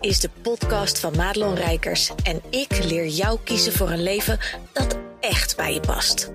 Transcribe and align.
is 0.00 0.20
de 0.20 0.30
podcast 0.42 0.98
van 1.00 1.16
Madelon 1.16 1.54
Rijkers 1.54 2.10
en 2.22 2.42
ik 2.50 2.84
leer 2.84 3.06
jou 3.06 3.38
kiezen 3.44 3.72
voor 3.72 3.90
een 3.90 4.02
leven 4.02 4.38
dat 4.72 4.98
echt 5.20 5.56
bij 5.56 5.74
je 5.74 5.80
past. 5.80 6.32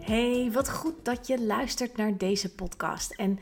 Hey, 0.00 0.50
wat 0.52 0.70
goed 0.70 1.04
dat 1.04 1.26
je 1.26 1.44
luistert 1.44 1.96
naar 1.96 2.16
deze 2.16 2.54
podcast. 2.54 3.12
En 3.12 3.38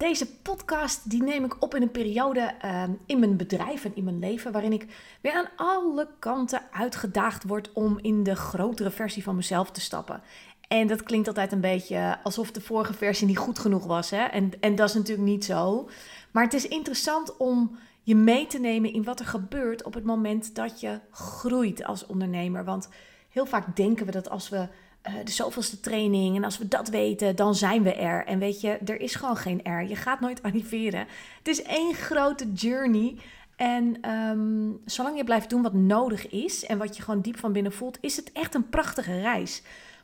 deze 0.00 0.26
podcast 0.26 1.10
die 1.10 1.22
neem 1.22 1.44
ik 1.44 1.62
op 1.62 1.74
in 1.74 1.82
een 1.82 1.90
periode 1.90 2.40
ehm, 2.40 2.90
in 3.06 3.18
mijn 3.18 3.36
bedrijf 3.36 3.84
en 3.84 3.96
in 3.96 4.04
mijn 4.04 4.18
leven 4.18 4.52
waarin 4.52 4.72
ik 4.72 4.86
weer 5.20 5.32
aan 5.32 5.48
alle 5.56 6.08
kanten 6.18 6.62
uitgedaagd 6.70 7.44
word 7.44 7.72
om 7.72 7.98
in 8.02 8.22
de 8.22 8.36
grotere 8.36 8.90
versie 8.90 9.22
van 9.22 9.36
mezelf 9.36 9.70
te 9.70 9.80
stappen. 9.80 10.22
En 10.68 10.86
dat 10.86 11.02
klinkt 11.02 11.28
altijd 11.28 11.52
een 11.52 11.60
beetje 11.60 12.18
alsof 12.22 12.50
de 12.50 12.60
vorige 12.60 12.92
versie 12.92 13.26
niet 13.26 13.38
goed 13.38 13.58
genoeg 13.58 13.86
was. 13.86 14.10
Hè? 14.10 14.24
En, 14.24 14.52
en 14.60 14.74
dat 14.74 14.88
is 14.88 14.94
natuurlijk 14.94 15.28
niet 15.28 15.44
zo. 15.44 15.88
Maar 16.30 16.44
het 16.44 16.54
is 16.54 16.68
interessant 16.68 17.36
om 17.36 17.78
je 18.02 18.14
mee 18.14 18.46
te 18.46 18.58
nemen 18.58 18.92
in 18.92 19.04
wat 19.04 19.20
er 19.20 19.26
gebeurt 19.26 19.82
op 19.82 19.94
het 19.94 20.04
moment 20.04 20.54
dat 20.54 20.80
je 20.80 21.00
groeit 21.10 21.84
als 21.84 22.06
ondernemer. 22.06 22.64
Want 22.64 22.88
heel 23.28 23.46
vaak 23.46 23.76
denken 23.76 24.06
we 24.06 24.12
dat 24.12 24.30
als 24.30 24.48
we 24.48 24.68
uh, 25.08 25.14
de 25.24 25.30
zoveelste 25.30 25.80
training. 25.80 26.36
En 26.36 26.44
als 26.44 26.58
we 26.58 26.68
dat 26.68 26.88
weten, 26.88 27.36
dan 27.36 27.54
zijn 27.54 27.82
we 27.82 27.94
er. 27.94 28.26
En 28.26 28.38
weet 28.38 28.60
je, 28.60 28.68
er 28.68 29.00
is 29.00 29.14
gewoon 29.14 29.36
geen 29.36 29.64
er. 29.64 29.88
Je 29.88 29.96
gaat 29.96 30.20
nooit 30.20 30.42
arriveren. 30.46 31.06
Het 31.38 31.48
is 31.48 31.62
één 31.62 31.94
grote 31.94 32.52
journey. 32.52 33.16
En 33.56 34.10
um, 34.10 34.80
zolang 34.84 35.16
je 35.16 35.24
blijft 35.24 35.50
doen 35.50 35.62
wat 35.62 35.72
nodig 35.72 36.28
is 36.28 36.64
en 36.64 36.78
wat 36.78 36.96
je 36.96 37.02
gewoon 37.02 37.20
diep 37.20 37.38
van 37.38 37.52
binnen 37.52 37.72
voelt, 37.72 37.98
is 38.00 38.16
het 38.16 38.32
echt 38.32 38.54
een 38.54 38.68
prachtige 38.68 39.20
reis. 39.20 39.62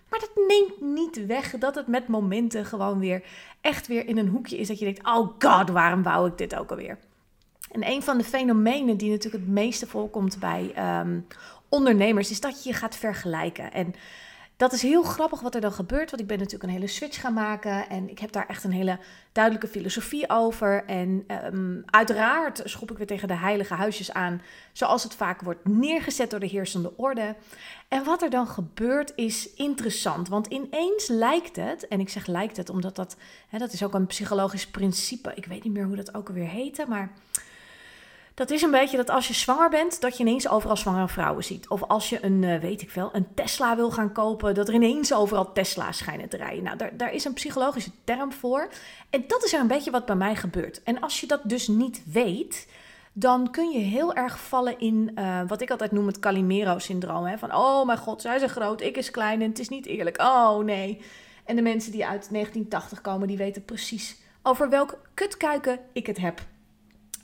Maar 0.09 0.21
dat 0.21 0.47
neemt 0.49 0.81
niet 0.81 1.27
weg 1.27 1.51
dat 1.51 1.75
het 1.75 1.87
met 1.87 2.09
momenten 2.09 2.65
gewoon 2.65 2.99
weer 2.99 3.23
echt 3.61 3.87
weer 3.87 4.07
in 4.07 4.19
een 4.19 4.29
hoekje 4.29 4.57
is 4.57 4.69
dat 4.69 4.79
je 4.79 4.85
denkt: 4.85 5.07
oh 5.07 5.31
god, 5.39 5.71
waarom 5.71 6.03
wou 6.03 6.29
ik 6.29 6.39
dit 6.39 6.55
ook 6.55 6.71
alweer? 6.71 6.99
En 7.71 7.91
een 7.91 8.03
van 8.03 8.19
de 8.19 8.25
fenomenen 8.25 8.97
die 8.97 9.11
natuurlijk 9.11 9.45
het 9.45 9.53
meeste 9.53 9.87
voorkomt 9.87 10.39
bij 10.39 10.73
um, 11.01 11.27
ondernemers 11.69 12.31
is 12.31 12.41
dat 12.41 12.65
je 12.65 12.69
je 12.69 12.77
gaat 12.77 12.97
vergelijken. 12.97 13.73
En 13.73 13.95
dat 14.57 14.73
is 14.73 14.83
heel 14.83 15.03
grappig 15.03 15.41
wat 15.41 15.55
er 15.55 15.61
dan 15.61 15.73
gebeurt. 15.73 16.11
Want 16.11 16.23
ik 16.23 16.29
ben 16.29 16.39
natuurlijk 16.39 16.65
een 16.65 16.77
hele 16.77 16.87
switch 16.87 17.21
gaan 17.21 17.33
maken. 17.33 17.89
En 17.89 18.11
ik 18.11 18.19
heb 18.19 18.33
daar 18.33 18.47
echt 18.47 18.65
een 18.65 18.73
hele 18.73 18.99
duidelijke 19.33 19.69
filosofie 19.69 20.31
over. 20.31 20.85
En 20.85 21.25
um, 21.53 21.83
uiteraard 21.87 22.63
schop 22.65 22.91
ik 22.91 22.97
weer 22.97 23.07
tegen 23.07 23.29
de 23.29 23.37
heilige 23.37 23.75
huisjes 23.75 24.13
aan. 24.13 24.43
Zoals 24.73 25.03
het 25.03 25.15
vaak 25.15 25.41
wordt 25.41 25.69
neergezet 25.69 26.31
door 26.31 26.41
de 26.41 26.47
heersende 26.47 26.97
orde. 26.97 27.35
En 27.89 28.05
wat 28.05 28.23
er 28.23 28.31
dan 28.31 28.47
gebeurt 28.47 29.13
is 29.15 29.55
interessant. 29.55 30.29
Want 30.29 30.47
ineens 30.47 31.09
lijkt 31.09 31.57
het. 31.57 31.89
En 31.89 32.01
ik 32.01 32.09
zeg 32.09 32.27
lijkt 32.27 32.57
het 32.57 32.71
omdat 32.71 32.97
dat. 32.97 33.17
Hè, 33.49 33.59
dat 33.59 33.73
is 33.73 33.83
ook 33.83 33.95
een 33.95 34.07
psychologisch 34.07 34.67
principe. 34.67 35.33
Ik 35.35 35.47
weet 35.47 35.65
niet 35.65 35.73
meer 35.73 35.87
hoe 35.87 35.97
dat 35.97 36.15
ook 36.15 36.29
alweer 36.29 36.49
heette. 36.49 36.85
Maar 36.89 37.13
dat 38.37 38.51
is 38.51 38.63
een 38.63 38.71
beetje 38.71 38.97
dat 38.97 39.11
als 39.11 39.29
je 39.29 39.35
zwanger 39.35 39.71
bent, 39.71 40.01
dat 40.01 40.17
je 40.17 40.25
ineens 40.25 40.49
overal 40.49 40.77
zwangere 40.77 41.09
vrouwen 41.09 41.45
ziet. 41.45 41.69
Of 41.69 41.83
als 41.83 42.09
je 42.09 42.25
een, 42.25 42.43
uh, 42.43 42.59
weet 42.59 42.83
ik 42.83 42.91
veel, 42.91 43.11
een 43.13 43.27
Tesla 43.35 43.77
wil 43.77 43.91
gaan 43.91 44.13
kopen, 44.13 44.55
dat 44.55 44.69
er 44.69 44.75
ineens 44.75 45.15
overal 45.15 45.53
Tesla's 45.53 45.97
schijnen 45.97 46.29
te 46.29 46.37
rijden. 46.37 46.63
Nou, 46.63 46.77
daar, 46.77 46.97
daar 46.97 47.13
is 47.13 47.25
een 47.25 47.33
psychologische 47.33 47.91
term 48.05 48.33
voor. 48.33 48.69
En 49.11 49.25
dat 49.27 49.45
is 49.45 49.53
er 49.53 49.61
een 49.61 49.67
beetje 49.67 49.91
wat 49.91 50.07
bij 50.07 50.15
mij 50.15 50.37
gebeurt. 50.37 50.83
En 50.83 51.01
als 51.01 51.21
je 51.21 51.27
dat 51.27 51.41
dus 51.45 51.69
niet 51.69 52.03
weet, 52.13 52.69
dan 53.13 53.51
kun 53.51 53.71
je 53.71 53.79
heel 53.79 54.15
erg 54.15 54.39
vallen 54.39 54.79
in 54.79 55.11
uh, 55.19 55.41
wat 55.47 55.61
ik 55.61 55.71
altijd 55.71 55.93
noem 55.93 56.07
het 56.07 56.19
Calimero-syndroom. 56.19 57.39
Van, 57.39 57.55
oh 57.55 57.87
mijn 57.87 57.99
god, 57.99 58.21
zij 58.21 58.39
zijn 58.39 58.51
groot, 58.51 58.81
ik 58.81 58.97
is 58.97 59.11
klein 59.11 59.43
en 59.43 59.49
het 59.49 59.59
is 59.59 59.69
niet 59.69 59.87
eerlijk. 59.87 60.21
Oh 60.21 60.59
nee. 60.59 61.01
En 61.45 61.57
de 61.57 61.63
mensen 61.63 61.93
die 61.93 62.07
uit 62.07 62.29
1980 62.31 63.01
komen, 63.01 63.29
die 63.29 63.37
weten 63.37 63.65
precies 63.65 64.17
over 64.43 64.69
welk 64.69 64.99
kutkuiken 65.15 65.79
ik 65.93 66.07
het 66.07 66.19
heb. 66.19 66.41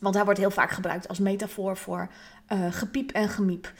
Want 0.02 0.14
hij 0.14 0.24
wordt 0.24 0.38
heel 0.40 0.50
vaak 0.50 0.70
gebruikt 0.70 1.08
als 1.08 1.18
metafoor 1.18 1.76
voor 1.76 2.08
uh, 2.52 2.58
gepiep 2.70 3.10
en 3.10 3.28
gemiep. 3.28 3.72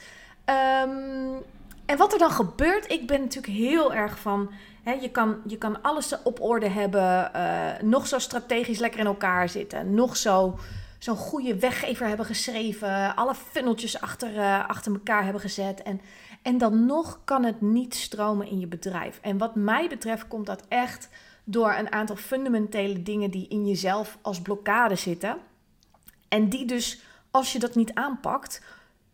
Um, 0.85 1.43
en 1.85 1.97
wat 1.97 2.13
er 2.13 2.19
dan 2.19 2.31
gebeurt, 2.31 2.91
ik 2.91 3.07
ben 3.07 3.21
natuurlijk 3.21 3.53
heel 3.53 3.93
erg 3.93 4.19
van. 4.19 4.51
Hè, 4.83 4.91
je, 4.91 5.11
kan, 5.11 5.37
je 5.47 5.57
kan 5.57 5.81
alles 5.81 6.21
op 6.23 6.41
orde 6.41 6.67
hebben, 6.67 7.31
uh, 7.35 7.81
nog 7.81 8.07
zo 8.07 8.19
strategisch 8.19 8.79
lekker 8.79 8.99
in 8.99 9.05
elkaar 9.05 9.49
zitten, 9.49 9.93
nog 9.93 10.17
zo 10.17 10.59
zo'n 10.97 11.15
goede 11.15 11.59
weggever 11.59 12.07
hebben 12.07 12.25
geschreven, 12.25 13.15
alle 13.15 13.35
funneltjes 13.35 14.01
achter, 14.01 14.35
uh, 14.35 14.69
achter 14.69 14.93
elkaar 14.93 15.23
hebben 15.23 15.41
gezet. 15.41 15.81
En, 15.81 16.01
en 16.41 16.57
dan 16.57 16.85
nog 16.85 17.19
kan 17.23 17.43
het 17.43 17.61
niet 17.61 17.95
stromen 17.95 18.47
in 18.47 18.59
je 18.59 18.67
bedrijf. 18.67 19.19
En 19.21 19.37
wat 19.37 19.55
mij 19.55 19.89
betreft 19.89 20.27
komt 20.27 20.45
dat 20.45 20.63
echt 20.67 21.09
door 21.43 21.73
een 21.73 21.91
aantal 21.91 22.15
fundamentele 22.15 23.03
dingen 23.03 23.31
die 23.31 23.47
in 23.47 23.65
jezelf 23.65 24.17
als 24.21 24.41
blokkade 24.41 24.95
zitten. 24.95 25.37
En 26.33 26.49
die 26.49 26.65
dus, 26.65 27.01
als 27.31 27.51
je 27.51 27.59
dat 27.59 27.75
niet 27.75 27.93
aanpakt, 27.93 28.61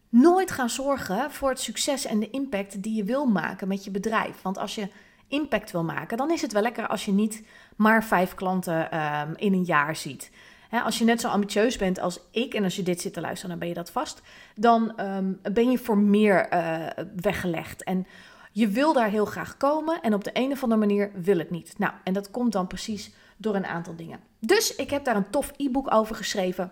nooit 0.10 0.52
gaan 0.52 0.70
zorgen 0.70 1.32
voor 1.32 1.50
het 1.50 1.60
succes 1.60 2.06
en 2.06 2.20
de 2.20 2.30
impact 2.30 2.84
die 2.84 2.96
je 2.96 3.04
wil 3.04 3.26
maken 3.26 3.68
met 3.68 3.84
je 3.84 3.92
bedrijf. 3.92 4.42
Want 4.42 4.58
als 4.58 4.76
je 4.76 4.88
impact 5.28 5.72
wil 5.72 5.84
maken, 5.84 6.18
dan 6.18 6.32
is 6.32 6.42
het 6.42 6.52
wel 6.52 6.62
lekker 6.62 6.88
als 6.88 7.06
je 7.06 7.12
niet 7.12 7.44
maar 7.76 8.04
vijf 8.04 8.36
klanten 8.36 9.00
um, 9.00 9.34
in 9.36 9.54
een 9.54 9.64
jaar 9.64 9.96
ziet. 9.96 10.32
als 10.84 10.98
je 10.98 11.06
net 11.06 11.22
zo 11.22 11.28
ambitieus 11.28 11.78
bent 11.78 12.00
als 12.00 12.20
ik, 12.32 12.54
en 12.54 12.64
als 12.64 12.76
je 12.76 12.84
dit 12.84 13.02
zit 13.02 13.14
te 13.14 13.22
luisteren, 13.22 13.50
dan 13.50 13.60
ben 13.60 13.68
je 13.68 13.74
dat 13.74 13.92
vast, 13.92 14.22
dan 14.56 15.02
um, 15.02 15.40
ben 15.54 15.72
je 15.72 15.78
voor 15.78 15.98
meer 15.98 16.54
uh, 16.54 16.86
weggelegd. 17.16 17.84
En 17.84 18.08
je 18.52 18.68
wil 18.68 18.94
daar 18.94 19.10
heel 19.10 19.26
graag 19.26 19.58
komen 19.58 20.02
en 20.02 20.14
op 20.14 20.24
de 20.24 20.32
een 20.34 20.52
of 20.52 20.64
andere 20.64 20.80
manier 20.80 21.12
wil 21.14 21.38
het 21.38 21.50
niet. 21.50 21.74
Nou, 21.78 21.94
en 22.04 22.14
dat 22.14 22.32
komt 22.32 22.52
dan 22.52 22.68
precies 22.68 23.12
door 23.38 23.56
een 23.56 23.66
aantal 23.66 23.96
dingen. 23.96 24.20
Dus 24.40 24.76
ik 24.76 24.90
heb 24.90 25.04
daar 25.04 25.16
een 25.16 25.30
tof 25.30 25.52
e-book 25.58 25.94
over 25.94 26.16
geschreven. 26.16 26.72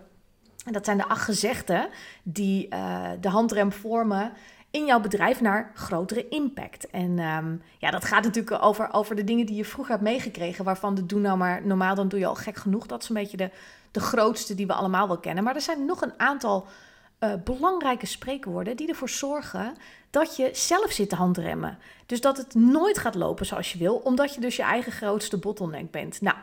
En 0.68 0.74
dat 0.74 0.84
zijn 0.84 0.96
de 0.96 1.08
acht 1.08 1.24
gezegden 1.24 1.88
die 2.22 2.68
uh, 2.74 3.10
de 3.20 3.28
handrem 3.28 3.72
vormen 3.72 4.32
in 4.70 4.86
jouw 4.86 5.00
bedrijf 5.00 5.40
naar 5.40 5.70
grotere 5.74 6.28
impact. 6.28 6.90
En 6.90 7.18
um, 7.18 7.62
ja, 7.78 7.90
dat 7.90 8.04
gaat 8.04 8.24
natuurlijk 8.24 8.62
over, 8.64 8.92
over 8.92 9.16
de 9.16 9.24
dingen 9.24 9.46
die 9.46 9.56
je 9.56 9.64
vroeger 9.64 9.92
hebt 9.92 10.04
meegekregen, 10.04 10.64
waarvan 10.64 10.94
de 10.94 11.06
doe 11.06 11.20
nou 11.20 11.38
maar 11.38 11.66
normaal, 11.66 11.94
dan 11.94 12.08
doe 12.08 12.18
je 12.18 12.26
al 12.26 12.34
gek 12.34 12.56
genoeg. 12.56 12.86
Dat 12.86 13.02
is 13.02 13.08
een 13.08 13.14
beetje 13.14 13.36
de, 13.36 13.50
de 13.90 14.00
grootste 14.00 14.54
die 14.54 14.66
we 14.66 14.72
allemaal 14.72 15.06
wel 15.06 15.18
kennen. 15.18 15.44
Maar 15.44 15.54
er 15.54 15.60
zijn 15.60 15.84
nog 15.84 16.02
een 16.02 16.12
aantal 16.16 16.66
uh, 17.20 17.32
belangrijke 17.44 18.06
spreekwoorden 18.06 18.76
die 18.76 18.88
ervoor 18.88 19.08
zorgen 19.08 19.74
dat 20.10 20.36
je 20.36 20.50
zelf 20.52 20.92
zit 20.92 21.08
te 21.08 21.16
handremmen. 21.16 21.78
Dus 22.06 22.20
dat 22.20 22.36
het 22.36 22.54
nooit 22.54 22.98
gaat 22.98 23.14
lopen 23.14 23.46
zoals 23.46 23.72
je 23.72 23.78
wil, 23.78 23.94
omdat 23.94 24.34
je 24.34 24.40
dus 24.40 24.56
je 24.56 24.62
eigen 24.62 24.92
grootste 24.92 25.38
bottleneck 25.38 25.90
bent. 25.90 26.20
Nou, 26.20 26.36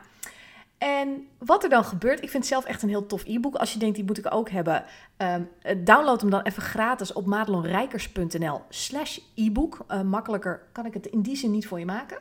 en 0.77 1.27
wat 1.37 1.63
er 1.63 1.69
dan 1.69 1.83
gebeurt, 1.83 2.23
ik 2.23 2.29
vind 2.29 2.43
het 2.43 2.53
zelf 2.53 2.65
echt 2.65 2.83
een 2.83 2.89
heel 2.89 3.05
tof 3.05 3.23
e-book. 3.25 3.55
Als 3.55 3.73
je 3.73 3.79
denkt, 3.79 3.95
die 3.95 4.05
moet 4.05 4.17
ik 4.17 4.33
ook 4.33 4.49
hebben, 4.49 4.83
um, 5.17 5.49
download 5.83 6.21
hem 6.21 6.29
dan 6.29 6.41
even 6.41 6.61
gratis 6.61 7.13
op 7.13 7.25
madelonrijkers.nl 7.25 8.61
slash 8.69 9.19
e-book. 9.35 9.85
Uh, 9.87 10.01
makkelijker 10.01 10.61
kan 10.71 10.85
ik 10.85 10.93
het 10.93 11.05
in 11.05 11.21
die 11.21 11.35
zin 11.35 11.51
niet 11.51 11.67
voor 11.67 11.79
je 11.79 11.85
maken. 11.85 12.17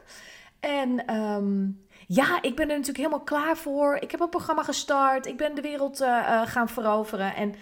En 0.61 1.15
um, 1.15 1.85
ja, 2.07 2.43
ik 2.43 2.57
ben 2.57 2.69
er 2.69 2.77
natuurlijk 2.77 2.97
helemaal 2.97 3.21
klaar 3.21 3.57
voor. 3.57 3.97
Ik 4.01 4.11
heb 4.11 4.21
een 4.21 4.29
programma 4.29 4.63
gestart. 4.63 5.27
Ik 5.27 5.37
ben 5.37 5.55
de 5.55 5.61
wereld 5.61 6.01
uh, 6.01 6.43
gaan 6.47 6.69
veroveren. 6.69 7.35
En 7.35 7.55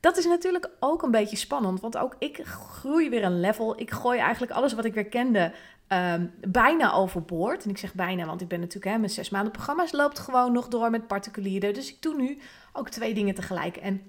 dat 0.00 0.16
is 0.16 0.26
natuurlijk 0.26 0.70
ook 0.80 1.02
een 1.02 1.10
beetje 1.10 1.36
spannend, 1.36 1.80
want 1.80 1.96
ook 1.96 2.16
ik 2.18 2.40
groei 2.44 3.08
weer 3.08 3.24
een 3.24 3.40
level. 3.40 3.80
Ik 3.80 3.90
gooi 3.90 4.18
eigenlijk 4.18 4.52
alles 4.52 4.72
wat 4.72 4.84
ik 4.84 4.94
weer 4.94 5.06
kende 5.06 5.52
um, 5.92 6.32
bijna 6.40 6.92
overboord. 6.92 7.64
En 7.64 7.70
ik 7.70 7.78
zeg 7.78 7.94
bijna, 7.94 8.26
want 8.26 8.40
ik 8.40 8.48
ben 8.48 8.60
natuurlijk, 8.60 8.92
hè, 8.92 8.98
mijn 8.98 9.10
zes 9.10 9.30
maanden 9.30 9.52
programma's 9.52 9.92
loopt 9.92 10.18
gewoon 10.18 10.52
nog 10.52 10.68
door 10.68 10.90
met 10.90 11.06
particulieren. 11.06 11.74
Dus 11.74 11.88
ik 11.88 12.02
doe 12.02 12.14
nu 12.14 12.38
ook 12.72 12.88
twee 12.88 13.14
dingen 13.14 13.34
tegelijk. 13.34 13.76
En 13.76 14.02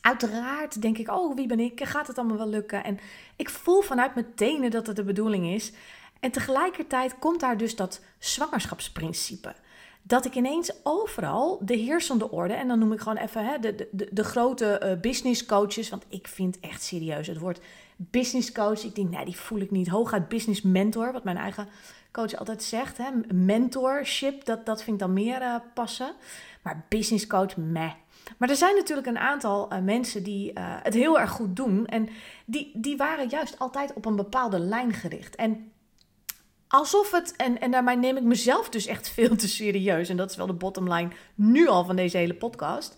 uiteraard 0.00 0.82
denk 0.82 0.98
ik, 0.98 1.10
oh, 1.10 1.34
wie 1.34 1.46
ben 1.46 1.60
ik? 1.60 1.84
Gaat 1.84 2.06
het 2.06 2.18
allemaal 2.18 2.36
wel 2.36 2.48
lukken? 2.48 2.84
En 2.84 2.98
ik 3.36 3.50
voel 3.50 3.80
vanuit 3.80 4.14
mijn 4.14 4.34
tenen 4.34 4.70
dat 4.70 4.86
het 4.86 4.96
de 4.96 5.04
bedoeling 5.04 5.46
is. 5.46 5.72
En 6.20 6.30
tegelijkertijd 6.30 7.18
komt 7.18 7.40
daar 7.40 7.56
dus 7.56 7.76
dat 7.76 8.02
zwangerschapsprincipe 8.18 9.54
dat 10.02 10.24
ik 10.24 10.34
ineens 10.34 10.72
overal 10.82 11.60
de 11.62 11.76
heersende 11.76 12.30
orde, 12.30 12.54
en 12.54 12.68
dan 12.68 12.78
noem 12.78 12.92
ik 12.92 13.00
gewoon 13.00 13.16
even 13.16 13.44
hè, 13.44 13.58
de, 13.58 13.88
de, 13.92 14.08
de 14.12 14.24
grote 14.24 14.80
uh, 14.84 15.00
business 15.00 15.46
coaches, 15.46 15.88
want 15.88 16.04
ik 16.08 16.28
vind 16.28 16.60
echt 16.60 16.82
serieus 16.82 17.26
het 17.26 17.38
woord 17.38 17.60
business 17.96 18.52
coach. 18.52 18.84
Ik 18.84 18.94
denk, 18.94 19.10
nee, 19.10 19.24
die 19.24 19.36
voel 19.36 19.60
ik 19.60 19.70
niet. 19.70 19.88
Hooguit 19.88 20.28
business 20.28 20.62
mentor, 20.62 21.12
wat 21.12 21.24
mijn 21.24 21.36
eigen 21.36 21.68
coach 22.12 22.34
altijd 22.36 22.62
zegt. 22.62 22.98
Hè. 22.98 23.04
Mentorship, 23.34 24.44
dat, 24.44 24.66
dat 24.66 24.82
vind 24.82 24.96
ik 24.96 25.02
dan 25.02 25.12
meer 25.12 25.42
uh, 25.42 25.54
passen. 25.74 26.12
Maar 26.62 26.84
business 26.88 27.26
coach, 27.26 27.56
meh. 27.56 27.92
Maar 28.36 28.50
er 28.50 28.56
zijn 28.56 28.74
natuurlijk 28.74 29.06
een 29.06 29.18
aantal 29.18 29.72
uh, 29.72 29.78
mensen 29.78 30.22
die 30.22 30.52
het 30.82 30.94
heel 30.94 31.20
erg 31.20 31.30
goed 31.30 31.56
doen. 31.56 31.86
En 31.86 32.08
die, 32.44 32.70
die 32.74 32.96
waren 32.96 33.28
juist 33.28 33.58
altijd 33.58 33.92
op 33.92 34.04
een 34.04 34.16
bepaalde 34.16 34.58
lijn 34.58 34.92
gericht. 34.92 35.36
En 35.36 35.72
alsof 36.68 37.10
het, 37.10 37.36
en, 37.36 37.60
en 37.60 37.70
daarmee 37.70 37.96
neem 37.96 38.16
ik 38.16 38.22
mezelf 38.22 38.68
dus 38.68 38.86
echt 38.86 39.08
veel 39.16 39.36
te 39.36 39.48
serieus. 39.48 40.08
En 40.08 40.16
dat 40.16 40.30
is 40.30 40.36
wel 40.36 40.46
de 40.46 40.52
bottom 40.52 40.92
line 40.92 41.10
nu 41.34 41.68
al 41.68 41.84
van 41.84 41.96
deze 41.96 42.16
hele 42.16 42.34
podcast 42.34 42.96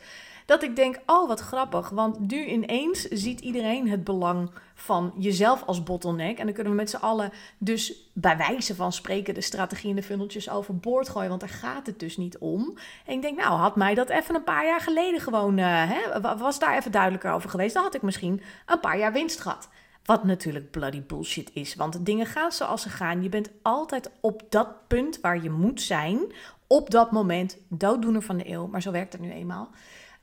dat 0.51 0.63
ik 0.63 0.77
denk, 0.77 0.99
oh 1.07 1.29
wat 1.29 1.41
grappig. 1.41 1.89
Want 1.89 2.19
nu 2.31 2.45
ineens 2.45 3.03
ziet 3.03 3.41
iedereen 3.41 3.89
het 3.89 4.05
belang 4.05 4.51
van 4.75 5.13
jezelf 5.17 5.63
als 5.67 5.83
bottleneck. 5.83 6.39
En 6.39 6.45
dan 6.45 6.55
kunnen 6.55 6.73
we 6.73 6.79
met 6.79 6.91
z'n 6.91 6.97
allen 6.97 7.33
dus 7.59 8.11
bij 8.13 8.37
wijze 8.37 8.75
van 8.75 8.93
spreken 8.93 9.35
de 9.35 9.41
strategie 9.41 9.91
en 9.91 9.97
de 9.97 10.03
funneltjes 10.03 10.51
overboord 10.51 11.09
gooien. 11.09 11.29
Want 11.29 11.41
daar 11.41 11.49
gaat 11.49 11.87
het 11.87 11.99
dus 11.99 12.17
niet 12.17 12.39
om. 12.39 12.79
En 13.07 13.15
ik 13.15 13.23
denk, 13.23 13.39
nou 13.39 13.59
had 13.59 13.77
mij 13.77 13.95
dat 13.95 14.09
even 14.09 14.35
een 14.35 14.45
paar 14.45 14.67
jaar 14.67 14.81
geleden 14.81 15.21
gewoon, 15.21 15.59
uh, 15.59 15.91
hè, 15.91 16.21
was 16.39 16.59
daar 16.59 16.77
even 16.77 16.93
duidelijker 16.93 17.33
over 17.33 17.51
geweest. 17.51 17.75
Dan 17.75 17.83
had 17.83 17.95
ik 17.95 18.03
misschien 18.03 18.43
een 18.67 18.81
paar 18.81 18.99
jaar 18.99 19.13
winst 19.13 19.41
gehad. 19.41 19.69
Wat 20.05 20.25
natuurlijk 20.25 20.71
bloody 20.71 21.03
bullshit 21.03 21.51
is. 21.53 21.75
Want 21.75 22.07
dingen 22.07 22.27
gaan 22.27 22.53
zoals 22.53 22.83
ze 22.83 22.89
gaan. 22.89 23.23
Je 23.23 23.29
bent 23.29 23.51
altijd 23.63 24.11
op 24.21 24.43
dat 24.49 24.89
punt 24.89 25.21
waar 25.21 25.43
je 25.43 25.51
moet 25.51 25.81
zijn. 25.81 26.21
Op 26.67 26.91
dat 26.91 27.11
moment. 27.11 27.57
Dooddoener 27.69 28.23
van 28.23 28.37
de 28.37 28.51
eeuw. 28.51 28.67
Maar 28.67 28.83
zo 28.83 28.91
werkt 28.91 29.13
het 29.13 29.23
nu 29.23 29.31
eenmaal. 29.31 29.71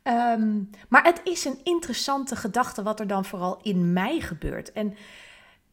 Ehm, 0.03 0.63
maar 0.89 1.03
het 1.03 1.21
is 1.24 1.45
een 1.45 1.59
interessante 1.63 2.35
gedachte 2.35 2.83
wat 2.83 3.00
er 3.00 3.07
dan 3.07 3.25
vooral 3.25 3.59
in 3.62 3.94
mij 3.94 4.19
gebeurt. 4.19 4.71
En 4.71 4.95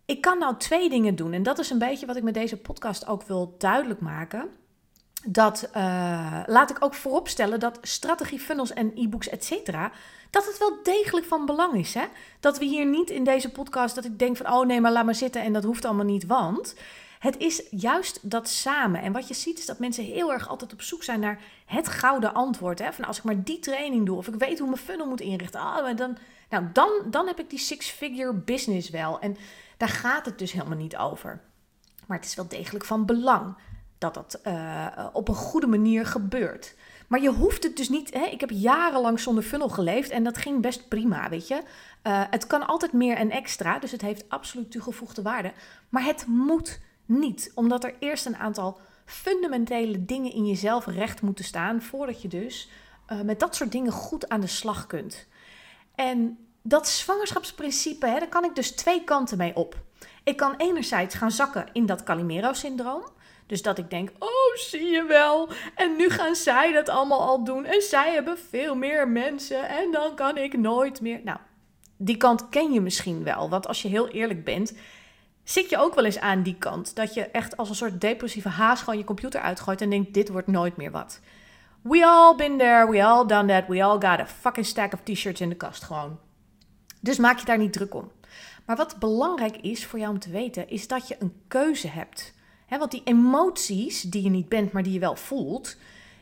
ik 0.05 0.21
kan 0.21 0.39
nou 0.39 0.57
twee 0.57 0.89
dingen 0.89 1.17
doen. 1.17 1.33
En 1.33 1.43
dat 1.43 1.59
is 1.59 1.71
een 1.71 1.79
beetje 1.79 2.07
wat 2.07 2.17
ik 2.17 2.23
met 2.23 2.35
deze 2.35 2.57
podcast 2.57 3.07
ook 3.07 3.23
wil 3.23 3.55
duidelijk 3.59 4.01
maken. 4.01 4.49
Dat 5.27 5.69
uh, 5.77 6.41
laat 6.47 6.71
ik 6.71 6.85
ook 6.85 6.95
vooropstellen 6.95 7.61
dat 7.61 7.79
strategie, 7.83 8.39
funnels 8.39 8.73
en 8.73 8.93
e-books, 8.95 9.29
et 9.29 9.45
cetera, 9.45 9.93
dat 10.31 10.47
het 10.47 10.59
wel 10.59 10.79
degelijk 10.83 11.27
van 11.27 11.47
belang 11.47 11.75
is. 11.75 11.95
Hè? 11.95 12.05
Dat 12.41 12.59
we 12.59 12.65
hier 12.65 12.87
niet 12.87 13.11
in 13.11 13.25
deze 13.25 13.51
podcast, 13.51 13.95
dat 13.95 14.05
ik 14.05 14.19
denk 14.19 14.37
van, 14.37 14.53
oh 14.53 14.67
nee, 14.67 14.81
maar 14.81 14.93
laat 14.93 15.05
maar 15.05 15.15
zitten 15.15 15.43
en 15.43 15.53
dat 15.53 15.65
hoeft 15.65 15.85
allemaal 15.85 16.05
niet, 16.05 16.27
want 16.27 16.75
het 17.19 17.37
is 17.39 17.63
juist 17.71 18.31
dat 18.31 18.49
samen. 18.49 19.03
En 19.03 19.13
wat 19.13 19.29
je 19.29 19.35
ziet 19.35 19.59
is 19.59 19.67
dat 19.67 19.79
mensen 19.79 20.05
heel 20.05 20.33
erg 20.33 20.49
altijd 20.49 20.73
op 20.73 20.83
zoek 20.83 21.03
zijn 21.03 21.21
naar 21.21 21.41
het 21.67 21.89
gouden 21.89 22.35
antwoord. 22.35 22.79
Hè? 22.79 22.93
Van 22.93 23.05
als 23.05 23.19
ik 23.19 23.25
maar 23.25 23.43
die 23.43 23.59
training 23.59 24.07
doe, 24.07 24.17
of 24.17 24.29
ik 24.29 24.35
weet 24.35 24.59
hoe 24.59 24.69
mijn 24.69 24.81
funnel 24.81 25.07
moet 25.07 25.21
inrichten, 25.21 25.61
ah, 25.61 25.97
dan, 25.97 26.17
nou, 26.51 26.65
dan, 26.73 26.91
dan 27.11 27.27
heb 27.27 27.41
ik 27.41 27.51
die 27.51 27.59
six-figure 27.59 28.33
business 28.33 28.91
wel. 28.91 29.21
En 29.21 29.37
daar 29.77 29.89
gaat 29.89 30.27
het 30.27 30.39
dus 30.39 30.53
helemaal 30.53 30.79
niet 30.79 30.97
over. 30.97 31.41
Maar 32.07 32.17
het 32.17 32.27
is 32.27 32.35
wel 32.35 32.49
degelijk 32.49 32.85
van 32.85 33.07
belang 33.07 33.57
dat 34.13 34.15
dat 34.15 34.41
uh, 34.47 34.87
op 35.13 35.29
een 35.29 35.35
goede 35.35 35.67
manier 35.67 36.07
gebeurt. 36.07 36.75
Maar 37.09 37.21
je 37.21 37.31
hoeft 37.31 37.63
het 37.63 37.77
dus 37.77 37.89
niet. 37.89 38.15
Hè? 38.15 38.25
Ik 38.25 38.41
heb 38.41 38.51
jarenlang 38.51 39.21
zonder 39.21 39.45
funnel 39.45 39.69
geleefd 39.69 40.11
en 40.11 40.25
dat 40.25 40.39
ging 40.39 40.61
best 40.61 40.89
prima, 40.89 41.29
weet 41.29 41.49
je. 41.49 41.55
Uh, 41.55 42.23
het 42.31 42.47
kan 42.47 42.67
altijd 42.67 42.93
meer 42.93 43.17
en 43.17 43.31
extra, 43.31 43.79
dus 43.79 43.91
het 43.91 44.01
heeft 44.01 44.29
absoluut 44.29 44.71
toegevoegde 44.71 45.23
waarde. 45.23 45.53
Maar 45.89 46.05
het 46.05 46.27
moet 46.27 46.81
niet, 47.07 47.53
omdat 47.55 47.85
er 47.85 47.95
eerst 47.99 48.27
een 48.27 48.37
aantal 48.37 48.79
fundamentele 49.05 50.05
dingen 50.05 50.33
in 50.33 50.47
jezelf 50.47 50.87
recht 50.87 51.23
moeten 51.23 51.45
staan 51.45 51.83
voordat 51.83 52.23
je 52.23 52.29
dus 52.29 52.69
uh, 53.13 53.21
met 53.21 53.41
dat 53.41 53.55
soort 53.55 53.73
dingen 53.73 53.93
goed 53.93 54.29
aan 54.29 54.41
de 54.41 54.47
slag 54.47 54.87
kunt. 54.87 55.27
En 55.95 56.39
dat 56.63 56.89
zwangerschapsprincipe, 56.89 58.07
hè, 58.07 58.19
daar 58.19 58.29
kan 58.29 58.45
ik 58.45 58.55
dus 58.55 58.71
twee 58.71 59.05
kanten 59.05 59.39
mee 59.39 59.57
op. 59.57 59.77
Ik 60.25 60.37
kan 60.37 60.55
enerzijds 60.57 61.15
gaan 61.15 61.31
zakken 61.31 61.67
in 61.73 61.87
dat 61.87 62.03
Calimero-syndroom. 62.03 63.05
Dus 63.47 63.63
dat 63.63 63.79
ik 63.79 63.91
denk, 63.91 64.11
oh 64.19 64.55
zie 64.55 64.91
je 64.91 65.05
wel. 65.05 65.49
En 65.75 65.97
nu 65.97 66.11
gaan 66.11 66.35
zij 66.35 66.73
dat 66.73 66.89
allemaal 66.89 67.21
al 67.21 67.45
doen. 67.45 67.65
En 67.65 67.83
zij 67.83 68.13
hebben 68.13 68.39
veel 68.39 68.75
meer 68.75 69.09
mensen. 69.09 69.69
En 69.69 69.93
dan 69.93 70.15
kan 70.15 70.37
ik 70.37 70.59
nooit 70.59 71.01
meer. 71.01 71.21
Nou, 71.25 71.39
die 71.97 72.17
kant 72.17 72.49
ken 72.49 72.73
je 72.73 72.81
misschien 72.81 73.25
wel. 73.25 73.49
Want 73.49 73.67
als 73.67 73.83
je 73.83 73.89
heel 73.89 74.09
eerlijk 74.09 74.45
bent, 74.45 74.73
zit 75.45 75.71
je 75.71 75.79
ook 75.79 75.95
wel 75.95 76.05
eens 76.05 76.21
aan 76.21 76.43
die 76.43 76.57
kant. 76.59 76.97
Dat 76.97 77.15
je 77.15 77.23
echt 77.25 77.57
als 77.57 77.69
een 77.69 77.75
soort 77.75 78.01
depressieve 78.01 78.49
haas 78.49 78.81
gewoon 78.81 78.99
je 78.99 79.05
computer 79.05 79.41
uitgooit 79.41 79.81
en 79.81 79.91
denkt, 79.91 80.15
dit 80.15 80.29
wordt 80.29 80.47
nooit 80.47 80.77
meer 80.77 80.91
wat. 80.91 81.21
We 81.83 82.07
all 82.07 82.35
been 82.35 82.59
there, 82.59 82.91
we 82.91 83.05
all 83.05 83.27
done 83.27 83.47
that, 83.47 83.67
we 83.67 83.83
all 83.83 84.01
got 84.01 84.21
a 84.21 84.27
fucking 84.27 84.67
stack 84.67 84.93
of 84.93 85.01
t-shirts 85.01 85.41
in 85.41 85.49
de 85.49 85.55
kast 85.55 85.83
gewoon. 85.83 86.19
Dus 87.01 87.19
maak 87.19 87.39
je 87.39 87.45
daar 87.45 87.59
niet 87.59 87.73
druk 87.73 87.95
om. 87.95 88.11
Maar 88.67 88.77
wat 88.77 88.99
belangrijk 88.99 89.57
is 89.57 89.87
voor 89.87 89.99
jou 89.99 90.13
om 90.13 90.19
te 90.19 90.31
weten, 90.31 90.69
is 90.69 90.89
dat 90.89 91.09
je 91.09 91.17
een 91.19 91.43
keuze 91.49 91.89
hebt. 91.89 92.35
Want 92.79 92.91
die 92.91 93.03
emoties 93.05 94.01
die 94.01 94.23
je 94.23 94.31
niet 94.31 94.49
bent, 94.49 94.73
maar 94.73 94.83
die 94.83 94.93
je 94.93 94.99
wel 94.99 95.17
voelt, 95.17 95.77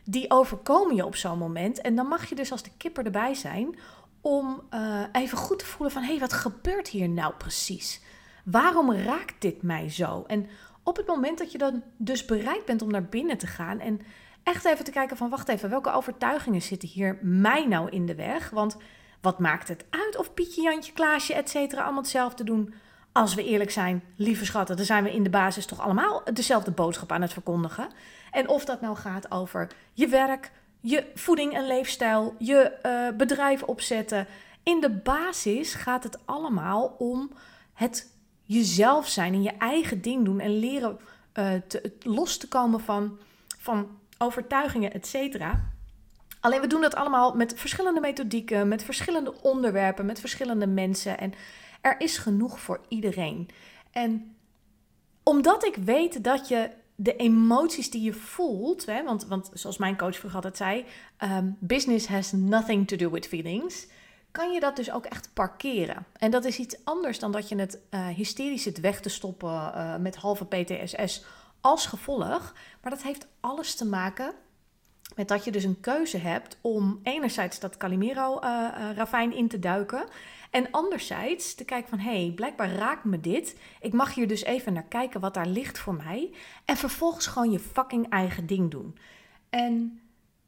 die 0.05 0.31
overkomen 0.31 0.95
je 0.95 1.07
op 1.07 1.17
zo'n 1.17 1.39
moment. 1.39 1.81
En 1.81 1.95
dan 1.95 2.07
mag 2.07 2.29
je 2.29 2.35
dus 2.35 2.53
als 2.53 2.63
de 2.63 2.71
kipper 2.77 3.05
erbij 3.05 3.35
zijn 3.35 3.79
om 4.21 4.63
uh, 4.75 5.03
even 5.13 5.39
goed 5.39 5.59
te 5.59 5.65
voelen 5.65 5.93
van... 5.93 6.03
hé, 6.03 6.11
hey, 6.11 6.19
wat 6.19 6.33
gebeurt 6.33 6.89
hier 6.89 7.09
nou 7.09 7.35
precies? 7.35 8.01
Waarom 8.45 8.93
raakt 8.93 9.35
dit 9.39 9.63
mij 9.63 9.91
zo? 9.91 10.25
En 10.27 10.47
op 10.83 10.97
het 10.97 11.07
moment 11.07 11.39
dat 11.39 11.53
je 11.53 11.59
dan 11.59 11.83
dus 11.97 12.25
bereid 12.25 12.65
bent 12.65 12.83
om 12.83 12.91
naar 12.91 13.05
binnen 13.05 13.39
te 13.39 13.47
gaan 13.47 13.81
en 13.81 14.01
echt 14.43 14.65
even 14.65 14.85
te 14.85 14.91
kijken 14.91 15.17
van 15.17 15.31
wacht 15.31 15.49
even, 15.49 15.71
welke 15.71 15.93
overtuigingen 15.93 16.63
zitten 16.63 16.89
hier 16.89 17.19
mij 17.23 17.67
nou 17.67 17.91
in 17.91 18.07
de 18.07 18.15
weg? 18.15 18.51
Want 18.51 18.77
wat 19.21 19.39
maakt 19.39 19.69
het 19.69 19.85
uit 19.91 20.17
of 20.17 20.35
Pietje, 20.35 20.63
Jantje, 20.63 20.93
Klaasje, 20.93 21.35
et 21.35 21.51
cetera 21.51 21.83
allemaal 21.83 22.03
hetzelfde 22.03 22.45
doen? 22.45 22.75
Als 23.13 23.35
we 23.35 23.45
eerlijk 23.45 23.71
zijn, 23.71 24.03
lieve 24.17 24.45
schatten, 24.45 24.77
dan 24.77 24.85
zijn 24.85 25.05
we 25.05 25.13
in 25.13 25.23
de 25.23 25.31
basis 25.31 25.67
toch 25.67 25.81
allemaal 25.81 26.23
dezelfde 26.33 26.71
boodschap 26.71 27.13
aan 27.13 27.23
het 27.23 27.33
verkondigen. 27.33 27.89
En 28.31 28.49
of 28.49 28.65
dat 28.65 28.81
nou 28.81 28.97
gaat 28.97 29.31
over 29.31 29.69
je 29.93 30.07
werk, 30.07 30.51
je 30.81 31.11
voeding 31.15 31.55
en 31.55 31.67
leefstijl, 31.67 32.35
je 32.39 32.73
uh, 32.87 33.17
bedrijf 33.17 33.63
opzetten. 33.63 34.27
In 34.63 34.81
de 34.81 34.91
basis 34.91 35.75
gaat 35.75 36.05
het 36.05 36.19
allemaal 36.25 36.95
om 36.99 37.31
het 37.75 38.13
jezelf 38.45 39.09
zijn 39.09 39.33
en 39.33 39.43
je 39.43 39.57
eigen 39.59 40.03
ding 40.03 40.25
doen 40.25 40.41
en 40.41 40.59
leren 40.59 40.99
uh, 41.35 41.51
te, 41.69 41.93
los 42.01 42.37
te 42.37 42.49
komen 42.49 42.81
van, 42.81 43.19
van 43.59 43.89
overtuigingen, 44.19 44.93
et 44.93 45.07
cetera. 45.07 45.71
Alleen 46.41 46.61
we 46.61 46.67
doen 46.67 46.81
dat 46.81 46.95
allemaal 46.95 47.35
met 47.35 47.55
verschillende 47.57 48.01
methodieken, 48.01 48.69
met 48.69 48.85
verschillende 48.85 49.43
onderwerpen, 49.43 50.07
met 50.07 50.21
verschillende 50.21 50.67
mensen. 50.67 51.19
En 51.19 51.35
er 51.83 52.01
is 52.01 52.19
genoeg 52.19 52.61
voor 52.61 52.81
iedereen. 52.89 53.49
En 53.91 54.37
omdat 55.23 55.65
ik 55.65 55.77
weet 55.77 56.25
dat 56.25 56.49
je 56.49 56.71
de 56.95 57.17
emoties 57.17 57.91
die 57.91 58.03
je 58.03 58.13
voelt, 58.13 58.87
hè, 58.87 59.05
want, 59.05 59.27
want 59.27 59.51
zoals 59.53 59.79
mijn 59.79 59.97
coach 59.97 60.17
vroeger 60.17 60.35
altijd 60.35 60.57
zei, 60.57 60.85
um, 61.19 61.57
business 61.61 62.07
has 62.07 62.33
nothing 62.33 62.89
to 62.89 62.97
do 62.97 63.11
with 63.11 63.29
feelings 63.29 63.87
kan 64.33 64.53
je 64.53 64.61
dat 64.61 64.77
dus 64.77 64.91
ook 64.91 65.05
echt 65.05 65.31
parkeren. 65.33 66.07
En 66.19 66.31
dat 66.31 66.45
is 66.45 66.59
iets 66.59 66.77
anders 66.85 67.19
dan 67.19 67.33
dat 67.33 67.49
je 67.49 67.57
het 67.57 67.79
uh, 67.91 68.07
hysterisch 68.07 68.63
zit 68.63 68.81
weg 68.81 69.01
te 69.01 69.09
stoppen 69.09 69.51
uh, 69.51 69.97
met 69.97 70.17
halve 70.17 70.45
PTSS 70.45 71.25
als 71.61 71.87
gevolg. 71.87 72.55
Maar 72.83 72.91
dat 72.91 73.03
heeft 73.03 73.27
alles 73.41 73.75
te 73.75 73.87
maken 73.87 74.35
met 75.17 75.29
dat 75.29 75.45
je 75.45 75.51
dus 75.51 75.65
een 75.65 75.81
keuze 75.81 76.19
hebt 76.19 76.59
om 76.61 77.01
enerzijds 77.03 77.61
dat 77.61 77.77
Calimero-ravijn 77.77 79.33
uh, 79.33 79.39
in 79.39 79.49
te 79.49 79.59
duiken. 79.59 80.05
En 80.51 80.71
anderzijds 80.71 81.55
te 81.55 81.65
kijken 81.65 81.89
van, 81.89 81.99
hé, 81.99 82.23
hey, 82.23 82.33
blijkbaar 82.35 82.73
raakt 82.73 83.05
me 83.05 83.21
dit. 83.21 83.57
Ik 83.81 83.93
mag 83.93 84.15
hier 84.15 84.29
dus 84.29 84.45
even 84.45 84.73
naar 84.73 84.83
kijken 84.89 85.21
wat 85.21 85.35
daar 85.35 85.47
ligt 85.47 85.79
voor 85.79 85.95
mij. 85.95 86.31
En 86.65 86.77
vervolgens 86.77 87.27
gewoon 87.27 87.51
je 87.51 87.59
fucking 87.59 88.09
eigen 88.09 88.47
ding 88.47 88.71
doen. 88.71 88.99
En 89.51 90.01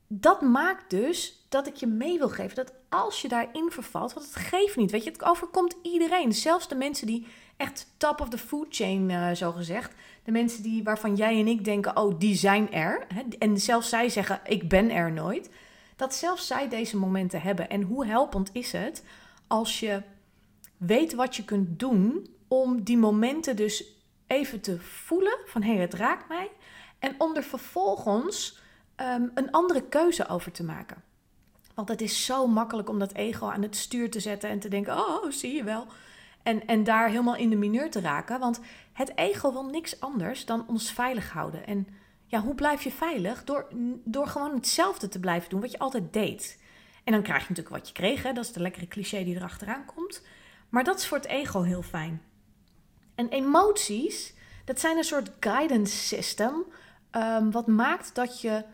dat 0.06 0.40
maakt 0.40 0.90
dus 0.90 1.46
dat 1.48 1.66
ik 1.66 1.74
je 1.74 1.86
mee 1.86 2.18
wil 2.18 2.28
geven 2.28 2.56
dat 2.56 2.72
als 2.88 3.22
je 3.22 3.28
daarin 3.28 3.70
vervalt, 3.70 4.12
want 4.12 4.26
het 4.26 4.36
geeft 4.36 4.76
niet, 4.76 4.90
weet 4.90 5.04
je, 5.04 5.10
het 5.10 5.24
overkomt 5.24 5.76
iedereen. 5.82 6.32
Zelfs 6.32 6.68
de 6.68 6.74
mensen 6.74 7.06
die 7.06 7.26
echt 7.56 7.86
top 7.96 8.20
of 8.20 8.28
the 8.28 8.38
food 8.38 8.66
chain, 8.70 9.10
uh, 9.10 9.30
zo 9.32 9.52
gezegd. 9.52 9.94
De 10.22 10.32
mensen 10.32 10.62
die, 10.62 10.82
waarvan 10.82 11.14
jij 11.14 11.38
en 11.38 11.46
ik 11.46 11.64
denken, 11.64 11.96
oh, 11.96 12.18
die 12.18 12.34
zijn 12.34 12.72
er. 12.72 13.06
Hè? 13.14 13.22
En 13.38 13.58
zelfs 13.58 13.88
zij 13.88 14.08
zeggen, 14.08 14.40
ik 14.44 14.68
ben 14.68 14.90
er 14.90 15.12
nooit. 15.12 15.50
Dat 15.96 16.14
zelfs 16.14 16.46
zij 16.46 16.68
deze 16.68 16.96
momenten 16.96 17.42
hebben. 17.42 17.70
En 17.70 17.82
hoe 17.82 18.06
helpend 18.06 18.50
is 18.52 18.72
het 18.72 19.04
als 19.46 19.80
je 19.80 20.02
weet 20.76 21.14
wat 21.14 21.36
je 21.36 21.44
kunt 21.44 21.78
doen 21.78 22.26
om 22.48 22.82
die 22.82 22.98
momenten 22.98 23.56
dus 23.56 23.84
even 24.26 24.60
te 24.60 24.80
voelen 24.80 25.38
van, 25.44 25.62
hé, 25.62 25.72
hey, 25.72 25.80
het 25.80 25.94
raakt 25.94 26.28
mij. 26.28 26.50
En 26.98 27.14
om 27.18 27.36
er 27.36 27.42
vervolgens 27.42 28.58
um, 28.96 29.30
een 29.34 29.50
andere 29.50 29.82
keuze 29.82 30.28
over 30.28 30.52
te 30.52 30.64
maken. 30.64 31.02
Want 31.74 31.88
het 31.88 32.00
is 32.00 32.24
zo 32.24 32.46
makkelijk 32.46 32.88
om 32.88 32.98
dat 32.98 33.12
ego 33.12 33.46
aan 33.46 33.62
het 33.62 33.76
stuur 33.76 34.10
te 34.10 34.20
zetten 34.20 34.50
en 34.50 34.58
te 34.58 34.68
denken: 34.68 34.98
oh, 34.98 35.30
zie 35.30 35.54
je 35.54 35.64
wel. 35.64 35.86
En, 36.44 36.66
en 36.66 36.84
daar 36.84 37.08
helemaal 37.08 37.36
in 37.36 37.50
de 37.50 37.56
mineur 37.56 37.90
te 37.90 38.00
raken. 38.00 38.40
Want 38.40 38.60
het 38.92 39.16
ego 39.16 39.52
wil 39.52 39.64
niks 39.64 40.00
anders 40.00 40.44
dan 40.44 40.68
ons 40.68 40.92
veilig 40.92 41.32
houden. 41.32 41.66
En 41.66 41.86
ja, 42.26 42.40
hoe 42.40 42.54
blijf 42.54 42.82
je 42.82 42.90
veilig? 42.90 43.44
Door, 43.44 43.68
door 44.04 44.26
gewoon 44.26 44.54
hetzelfde 44.54 45.08
te 45.08 45.20
blijven 45.20 45.50
doen 45.50 45.60
wat 45.60 45.70
je 45.70 45.78
altijd 45.78 46.12
deed. 46.12 46.62
En 47.04 47.12
dan 47.12 47.22
krijg 47.22 47.42
je 47.42 47.48
natuurlijk 47.48 47.76
wat 47.76 47.88
je 47.88 47.94
kreeg. 47.94 48.22
Hè? 48.22 48.32
Dat 48.32 48.44
is 48.44 48.52
de 48.52 48.60
lekkere 48.60 48.88
cliché 48.88 49.24
die 49.24 49.36
erachteraan 49.36 49.84
komt. 49.84 50.22
Maar 50.68 50.84
dat 50.84 50.98
is 50.98 51.06
voor 51.06 51.16
het 51.16 51.26
ego 51.26 51.62
heel 51.62 51.82
fijn. 51.82 52.22
En 53.14 53.28
emoties, 53.28 54.34
dat 54.64 54.80
zijn 54.80 54.96
een 54.96 55.04
soort 55.04 55.30
guidance 55.40 55.96
system. 55.96 56.64
Um, 57.12 57.50
wat 57.50 57.66
maakt 57.66 58.14
dat 58.14 58.40
je 58.40 58.64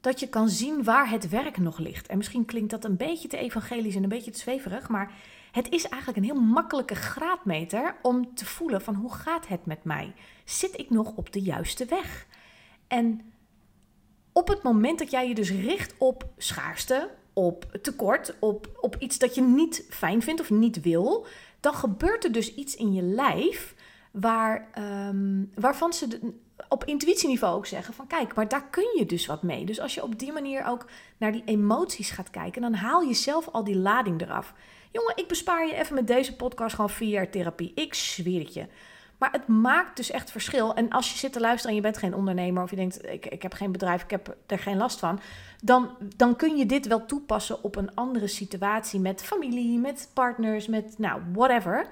dat 0.00 0.20
je 0.20 0.28
kan 0.28 0.48
zien 0.48 0.84
waar 0.84 1.10
het 1.10 1.28
werk 1.28 1.58
nog 1.58 1.78
ligt. 1.78 2.06
En 2.06 2.16
misschien 2.16 2.44
klinkt 2.44 2.70
dat 2.70 2.84
een 2.84 2.96
beetje 2.96 3.28
te 3.28 3.36
evangelisch 3.36 3.94
en 3.94 4.02
een 4.02 4.08
beetje 4.08 4.30
te 4.30 4.38
zweverig, 4.38 4.88
maar 4.88 5.12
het 5.50 5.70
is 5.70 5.84
eigenlijk 5.88 6.16
een 6.16 6.32
heel 6.32 6.42
makkelijke 6.42 6.94
graadmeter 6.94 7.96
om 8.02 8.34
te 8.34 8.46
voelen 8.46 8.82
van 8.82 8.94
hoe 8.94 9.14
gaat 9.14 9.48
het 9.48 9.66
met 9.66 9.84
mij? 9.84 10.14
Zit 10.44 10.78
ik 10.78 10.90
nog 10.90 11.12
op 11.16 11.32
de 11.32 11.40
juiste 11.40 11.84
weg? 11.84 12.26
En 12.86 13.20
op 14.32 14.48
het 14.48 14.62
moment 14.62 14.98
dat 14.98 15.10
jij 15.10 15.28
je 15.28 15.34
dus 15.34 15.50
richt 15.50 15.94
op 15.98 16.28
schaarste, 16.36 17.10
op 17.32 17.78
tekort, 17.82 18.34
op, 18.38 18.78
op 18.80 18.96
iets 18.98 19.18
dat 19.18 19.34
je 19.34 19.42
niet 19.42 19.86
fijn 19.90 20.22
vindt 20.22 20.40
of 20.40 20.50
niet 20.50 20.80
wil, 20.80 21.26
dan 21.60 21.74
gebeurt 21.74 22.24
er 22.24 22.32
dus 22.32 22.54
iets 22.54 22.76
in 22.76 22.92
je 22.92 23.02
lijf 23.02 23.74
waar, 24.10 24.68
ehm, 24.72 25.44
waarvan 25.54 25.92
ze 25.92 26.08
de, 26.08 26.32
op 26.68 26.84
intuïtieniveau 26.84 27.56
ook 27.56 27.66
zeggen 27.66 27.94
van 27.94 28.06
kijk, 28.06 28.34
maar 28.34 28.48
daar 28.48 28.68
kun 28.70 28.94
je 28.96 29.06
dus 29.06 29.26
wat 29.26 29.42
mee. 29.42 29.64
Dus 29.64 29.80
als 29.80 29.94
je 29.94 30.02
op 30.02 30.18
die 30.18 30.32
manier 30.32 30.66
ook 30.66 30.86
naar 31.16 31.32
die 31.32 31.42
emoties 31.44 32.10
gaat 32.10 32.30
kijken, 32.30 32.62
dan 32.62 32.74
haal 32.74 33.00
je 33.02 33.14
zelf 33.14 33.48
al 33.52 33.64
die 33.64 33.76
lading 33.76 34.20
eraf. 34.20 34.54
Jongen, 34.92 35.16
ik 35.16 35.28
bespaar 35.28 35.66
je 35.66 35.74
even 35.74 35.94
met 35.94 36.06
deze 36.06 36.36
podcast 36.36 36.74
gewoon 36.74 36.90
vier 36.90 37.08
jaar 37.08 37.30
therapie. 37.30 37.72
Ik 37.74 37.94
zweer 37.94 38.40
het 38.40 38.54
je. 38.54 38.66
Maar 39.20 39.32
het 39.32 39.46
maakt 39.46 39.96
dus 39.96 40.10
echt 40.10 40.30
verschil. 40.30 40.74
En 40.74 40.90
als 40.90 41.12
je 41.12 41.18
zit 41.18 41.32
te 41.32 41.40
luisteren 41.40 41.70
en 41.70 41.76
je 41.76 41.82
bent 41.82 41.98
geen 41.98 42.14
ondernemer 42.14 42.62
of 42.62 42.70
je 42.70 42.76
denkt, 42.76 43.04
ik, 43.04 43.26
ik 43.26 43.42
heb 43.42 43.52
geen 43.52 43.72
bedrijf, 43.72 44.02
ik 44.02 44.10
heb 44.10 44.36
er 44.46 44.58
geen 44.58 44.76
last 44.76 44.98
van, 44.98 45.20
dan, 45.62 45.90
dan 46.16 46.36
kun 46.36 46.56
je 46.56 46.66
dit 46.66 46.86
wel 46.86 47.06
toepassen 47.06 47.62
op 47.62 47.76
een 47.76 47.94
andere 47.94 48.26
situatie 48.26 49.00
met 49.00 49.22
familie, 49.22 49.78
met 49.78 50.10
partners, 50.14 50.66
met 50.66 50.94
nou, 50.98 51.20
whatever. 51.32 51.86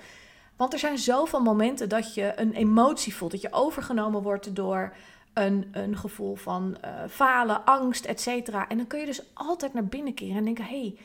Want 0.59 0.73
er 0.73 0.79
zijn 0.79 0.99
zoveel 0.99 1.41
momenten 1.41 1.89
dat 1.89 2.15
je 2.15 2.33
een 2.37 2.53
emotie 2.53 3.15
voelt, 3.15 3.31
dat 3.31 3.41
je 3.41 3.53
overgenomen 3.53 4.23
wordt 4.23 4.57
door 4.57 4.93
een, 5.33 5.69
een 5.73 5.97
gevoel 5.97 6.35
van 6.35 6.77
uh, 6.85 6.91
falen, 7.11 7.65
angst, 7.65 8.05
et. 8.05 8.27
En 8.27 8.77
dan 8.77 8.87
kun 8.87 9.01
je 9.01 9.07
dus 9.07 9.23
altijd 9.35 9.75
naar 9.75 9.85
binnen 9.85 10.15
keren 10.15 10.37
en 10.37 10.45
denken, 10.45 10.65
hé, 10.65 10.81
hey, 10.81 10.99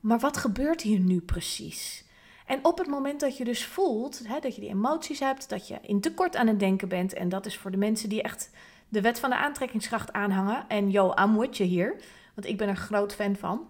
maar 0.00 0.18
wat 0.18 0.36
gebeurt 0.36 0.80
hier 0.80 0.98
nu 0.98 1.20
precies? 1.20 2.04
En 2.46 2.64
op 2.64 2.78
het 2.78 2.86
moment 2.86 3.20
dat 3.20 3.36
je 3.36 3.44
dus 3.44 3.66
voelt 3.66 4.20
hè, 4.24 4.40
dat 4.40 4.54
je 4.54 4.60
die 4.60 4.70
emoties 4.70 5.20
hebt, 5.20 5.48
dat 5.48 5.68
je 5.68 5.78
in 5.82 6.00
tekort 6.00 6.36
aan 6.36 6.46
het 6.46 6.60
denken 6.60 6.88
bent, 6.88 7.14
en 7.14 7.28
dat 7.28 7.46
is 7.46 7.56
voor 7.56 7.70
de 7.70 7.76
mensen 7.76 8.08
die 8.08 8.22
echt 8.22 8.50
de 8.88 9.00
wet 9.00 9.20
van 9.20 9.30
de 9.30 9.36
aantrekkingskracht 9.36 10.12
aanhangen, 10.12 10.64
en 10.68 10.90
yo, 10.90 11.14
I'm 11.22 11.38
with 11.38 11.56
you 11.56 11.68
hier, 11.68 12.00
want 12.34 12.46
ik 12.46 12.56
ben 12.56 12.68
er 12.68 12.76
groot 12.76 13.14
fan 13.14 13.36
van, 13.36 13.68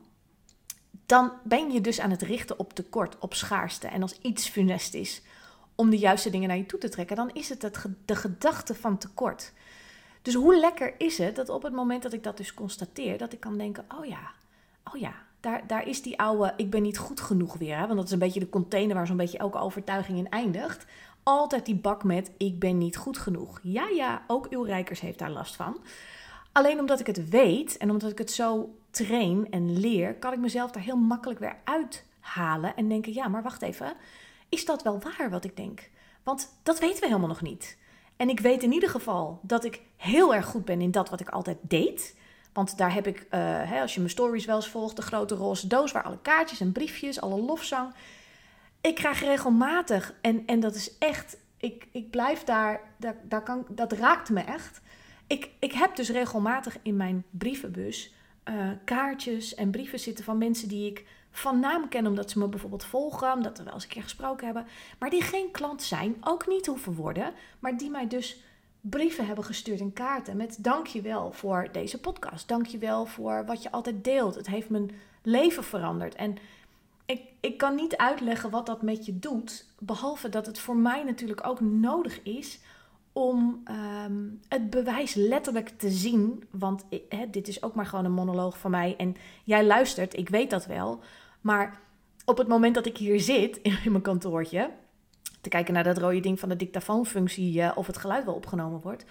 dan 1.09 1.33
ben 1.43 1.71
je 1.71 1.81
dus 1.81 2.01
aan 2.01 2.11
het 2.11 2.23
richten 2.23 2.59
op 2.59 2.73
tekort, 2.73 3.19
op 3.19 3.35
schaarste. 3.35 3.87
En 3.87 4.03
als 4.03 4.19
iets 4.21 4.49
funest 4.49 4.95
is 4.95 5.23
om 5.75 5.91
de 5.91 5.99
juiste 5.99 6.31
dingen 6.31 6.49
naar 6.49 6.57
je 6.57 6.67
toe 6.67 6.79
te 6.79 6.89
trekken, 6.89 7.17
dan 7.17 7.31
is 7.33 7.49
het, 7.49 7.63
het 7.63 7.85
de 8.05 8.17
gedachte 8.17 8.75
van 8.75 8.99
tekort. 8.99 9.53
Dus 10.23 10.35
hoe 10.35 10.59
lekker 10.59 10.95
is 10.99 11.19
het 11.19 11.37
dat 11.37 11.49
op 11.49 11.63
het 11.63 11.73
moment 11.73 12.03
dat 12.03 12.13
ik 12.13 12.23
dat 12.23 12.37
dus 12.37 12.55
constateer, 12.55 13.19
dat 13.19 13.33
ik 13.33 13.41
kan 13.41 13.59
denken: 13.59 13.85
oh 13.99 14.07
ja, 14.07 14.31
oh 14.93 15.01
ja, 15.01 15.15
daar, 15.41 15.67
daar 15.67 15.89
is 15.89 16.03
die 16.03 16.19
oude 16.19 16.53
ik 16.57 16.71
ben 16.71 16.83
niet 16.83 16.99
goed 16.99 17.21
genoeg 17.21 17.57
weer. 17.57 17.79
Want 17.79 17.95
dat 17.95 18.05
is 18.05 18.13
een 18.13 18.19
beetje 18.19 18.41
de 18.41 18.49
container 18.49 18.95
waar 18.95 19.07
zo'n 19.07 19.17
beetje 19.17 19.39
elke 19.39 19.59
overtuiging 19.59 20.19
in 20.19 20.31
eindigt. 20.31 20.87
Altijd 21.23 21.67
die 21.67 21.77
bak 21.77 22.05
met 22.05 22.31
ik 22.37 22.59
ben 22.59 22.79
niet 22.79 22.97
goed 22.97 23.19
genoeg. 23.19 23.61
Ja, 23.63 23.89
ja, 23.89 24.23
ook 24.27 24.47
uw 24.51 24.63
rijkers 24.63 25.01
heeft 25.01 25.19
daar 25.19 25.31
last 25.31 25.57
van. 25.57 25.77
Alleen 26.53 26.79
omdat 26.79 27.01
ik 27.01 27.07
het 27.07 27.29
weet 27.29 27.77
en 27.77 27.91
omdat 27.91 28.11
ik 28.11 28.19
het 28.19 28.31
zo 28.31 28.75
train 28.91 29.51
en 29.51 29.79
leer, 29.79 30.15
kan 30.15 30.33
ik 30.33 30.39
mezelf 30.39 30.71
daar 30.71 30.83
heel 30.83 30.97
makkelijk 30.97 31.41
weer 31.41 31.57
uithalen 31.65 32.77
en 32.77 32.89
denken: 32.89 33.15
ja, 33.15 33.29
maar 33.29 33.43
wacht 33.43 33.63
even, 33.63 33.93
is 34.49 34.65
dat 34.65 34.83
wel 34.83 35.01
waar 35.01 35.31
wat 35.31 35.45
ik 35.45 35.57
denk? 35.57 35.91
Want 36.23 36.59
dat 36.63 36.79
weten 36.79 37.01
we 37.01 37.07
helemaal 37.07 37.29
nog 37.29 37.43
niet. 37.43 37.77
En 38.17 38.29
ik 38.29 38.41
weet 38.41 38.63
in 38.63 38.73
ieder 38.73 38.89
geval 38.89 39.39
dat 39.43 39.65
ik 39.65 39.81
heel 39.97 40.35
erg 40.35 40.47
goed 40.47 40.65
ben 40.65 40.81
in 40.81 40.91
dat 40.91 41.11
wat 41.11 41.21
ik 41.21 41.29
altijd 41.29 41.59
deed. 41.61 42.17
Want 42.53 42.79
daar 42.79 42.95
heb 42.95 43.07
ik, 43.07 43.19
uh, 43.19 43.29
hè, 43.41 43.81
als 43.81 43.95
je 43.95 44.01
mijn 44.01 44.13
stories 44.13 44.45
wel 44.45 44.57
eens 44.57 44.69
volgt, 44.69 44.97
de 44.97 45.03
grote 45.03 45.35
roze 45.35 45.67
doos 45.67 45.93
waar 45.93 46.03
alle 46.03 46.19
kaartjes 46.23 46.61
en 46.61 46.73
briefjes, 46.73 47.21
alle 47.21 47.41
lofzang. 47.41 47.93
Ik 48.81 48.95
krijg 48.95 49.21
regelmatig, 49.21 50.15
en, 50.21 50.47
en 50.47 50.61
dat 50.61 50.75
is 50.75 50.99
echt, 50.99 51.37
ik, 51.57 51.89
ik 51.93 52.11
blijf 52.11 52.45
daar, 52.45 52.81
daar, 52.97 53.17
daar 53.23 53.43
kan, 53.43 53.67
dat 53.69 53.93
raakt 53.93 54.31
me 54.31 54.41
echt. 54.41 54.81
Ik, 55.29 55.51
ik 55.59 55.73
heb 55.73 55.97
dus 55.97 56.11
regelmatig 56.11 56.77
in 56.83 56.97
mijn 56.97 57.25
brievenbus 57.31 58.13
uh, 58.45 58.71
kaartjes 58.85 59.55
en 59.55 59.71
brieven 59.71 59.99
zitten 59.99 60.25
van 60.25 60.39
mensen 60.39 60.69
die 60.69 60.91
ik 60.91 61.07
van 61.31 61.61
naam 61.61 61.89
ken, 61.89 62.07
omdat 62.07 62.31
ze 62.31 62.39
me 62.39 62.49
bijvoorbeeld 62.49 62.85
volgen, 62.85 63.33
omdat 63.33 63.59
we 63.59 63.65
wel 63.65 63.73
eens 63.73 63.83
een 63.83 63.89
keer 63.89 64.03
gesproken 64.03 64.45
hebben, 64.45 64.67
maar 64.99 65.11
die 65.11 65.23
geen 65.23 65.51
klant 65.51 65.83
zijn, 65.83 66.17
ook 66.21 66.47
niet 66.47 66.67
hoeven 66.67 66.95
worden, 66.95 67.33
maar 67.59 67.77
die 67.77 67.91
mij 67.91 68.09
dus 68.09 68.43
brieven 68.81 69.27
hebben 69.27 69.45
gestuurd 69.45 69.81
en 69.81 69.93
kaarten 69.93 70.37
met 70.37 70.57
dankjewel 70.61 71.33
voor 71.33 71.69
deze 71.73 72.01
podcast. 72.01 72.49
Dankjewel 72.49 73.07
voor 73.07 73.45
wat 73.47 73.63
je 73.63 73.71
altijd 73.71 74.05
deelt. 74.05 74.35
Het 74.35 74.47
heeft 74.47 74.71
mijn 74.71 74.91
leven 75.23 75.65
veranderd. 75.65 76.15
En 76.15 76.37
ik, 77.07 77.23
ik 77.41 77.59
kan 77.59 77.75
niet 77.75 77.97
uitleggen 77.97 78.51
wat 78.51 78.67
dat 78.67 78.83
met 78.83 79.07
je 79.07 79.19
doet, 79.19 79.67
behalve 79.79 80.29
dat 80.29 80.47
het 80.47 80.59
voor 80.59 80.77
mij 80.77 81.05
natuurlijk 81.05 81.47
ook 81.47 81.61
nodig 81.61 82.23
is 82.23 82.61
om 83.13 83.61
ehm, 83.65 84.27
het 84.49 84.71
bewijs 84.71 85.15
letterlijk 85.15 85.69
te 85.69 85.91
zien. 85.91 86.45
Want 86.51 86.85
dit 87.31 87.49
is 87.49 87.63
ook 87.63 87.75
maar 87.75 87.87
gewoon 87.87 88.05
een 88.05 88.13
monoloog 88.13 88.59
van 88.59 88.71
mij. 88.71 88.95
En 88.97 89.17
jij 89.45 89.65
luistert, 89.65 90.17
ik 90.17 90.29
weet 90.29 90.51
dat 90.51 90.67
wel. 90.67 91.01
Maar 91.41 91.81
op 92.25 92.39
het 92.39 92.49
moment 92.49 92.75
dat 92.75 92.87
ik 92.87 92.97
hier 92.97 93.21
zit 93.21 93.57
in 93.57 93.79
mijn 93.85 94.03
kantoortje, 94.03 94.71
te 95.41 95.49
kijken 95.49 95.75
naar 95.75 95.85
dat 95.85 95.99
rode 95.99 96.21
ding 96.21 96.41
van 96.41 96.49
de 96.49 96.57
dictafoonfunctie 96.57 97.59
uh, 97.59 97.73
of 97.75 97.87
het 97.87 97.97
geluid 97.97 98.25
wel 98.25 98.35
opgenomen 98.35 98.81
wordt, 98.81 99.05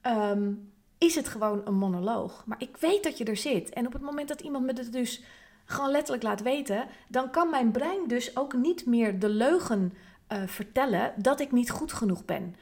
ehm, 0.00 0.52
is 0.98 1.14
het 1.14 1.28
gewoon 1.28 1.62
een 1.64 1.74
monoloog. 1.74 2.42
Maar 2.46 2.60
ik 2.60 2.76
weet 2.76 3.02
dat 3.02 3.18
je 3.18 3.24
er 3.24 3.36
zit. 3.36 3.70
En 3.70 3.86
op 3.86 3.92
het 3.92 4.02
moment 4.02 4.28
dat 4.28 4.40
iemand 4.40 4.64
me 4.64 4.72
het 4.72 4.92
dus 4.92 5.22
gewoon 5.64 5.90
letterlijk 5.90 6.22
laat 6.22 6.42
weten, 6.42 6.86
dan 7.08 7.30
kan 7.30 7.50
mijn 7.50 7.70
brein 7.70 8.08
dus 8.08 8.36
ook 8.36 8.54
niet 8.54 8.86
meer 8.86 9.18
de 9.18 9.28
leugen 9.28 9.94
uh, 10.32 10.38
vertellen 10.46 11.12
dat 11.16 11.40
ik 11.40 11.52
niet 11.52 11.70
goed 11.70 11.92
genoeg 11.92 12.24
ben. 12.24 12.56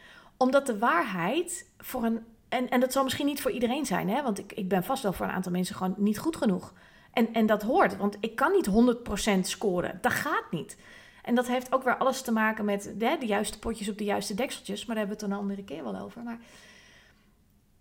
Omdat 0.45 0.67
de 0.67 0.79
waarheid 0.79 1.71
voor 1.79 2.05
een. 2.05 2.25
En, 2.49 2.69
en 2.69 2.81
dat 2.81 2.93
zal 2.93 3.03
misschien 3.03 3.27
niet 3.27 3.41
voor 3.41 3.51
iedereen 3.51 3.87
zijn, 3.87 4.09
hè? 4.09 4.23
want 4.23 4.39
ik, 4.39 4.53
ik 4.53 4.69
ben 4.69 4.85
vast 4.85 5.03
wel 5.03 5.13
voor 5.13 5.27
een 5.27 5.33
aantal 5.33 5.53
mensen 5.53 5.75
gewoon 5.75 5.95
niet 5.97 6.19
goed 6.19 6.37
genoeg. 6.37 6.73
En, 7.13 7.33
en 7.33 7.47
dat 7.47 7.63
hoort, 7.63 7.97
want 7.97 8.17
ik 8.21 8.37
kan 8.37 8.53
niet 8.53 8.97
100% 9.37 9.41
scoren. 9.41 9.99
Dat 10.01 10.13
gaat 10.13 10.51
niet. 10.51 10.77
En 11.23 11.35
dat 11.35 11.47
heeft 11.47 11.73
ook 11.73 11.83
weer 11.83 11.97
alles 11.97 12.23
te 12.23 12.33
maken 12.33 12.65
met 12.65 12.95
de, 12.97 13.17
de 13.21 13.27
juiste 13.27 13.59
potjes 13.59 13.89
op 13.89 13.99
de 13.99 14.05
juiste 14.05 14.35
dekseltjes. 14.35 14.87
Maar 14.87 14.97
daar 14.97 15.07
hebben 15.07 15.17
we 15.17 15.25
het 15.25 15.33
een 15.33 15.41
andere 15.41 15.65
keer 15.65 15.85
wel 15.85 16.01
over. 16.01 16.23
Maar 16.23 16.39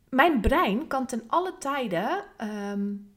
mijn 0.10 0.40
brein 0.40 0.88
kan 0.88 1.06
ten 1.06 1.24
alle 1.28 1.58
tijden 1.58 2.24
um, 2.72 3.14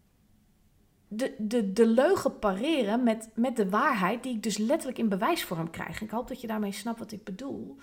de, 1.08 1.34
de, 1.38 1.72
de 1.72 1.86
leugen 1.86 2.38
pareren 2.38 3.02
met, 3.02 3.28
met 3.34 3.56
de 3.56 3.70
waarheid 3.70 4.22
die 4.22 4.34
ik 4.34 4.42
dus 4.42 4.56
letterlijk 4.56 4.98
in 4.98 5.08
bewijsvorm 5.08 5.70
krijg. 5.70 6.00
Ik 6.00 6.10
hoop 6.10 6.28
dat 6.28 6.40
je 6.40 6.46
daarmee 6.46 6.72
snapt 6.72 6.98
wat 6.98 7.12
ik 7.12 7.24
bedoel. 7.24 7.76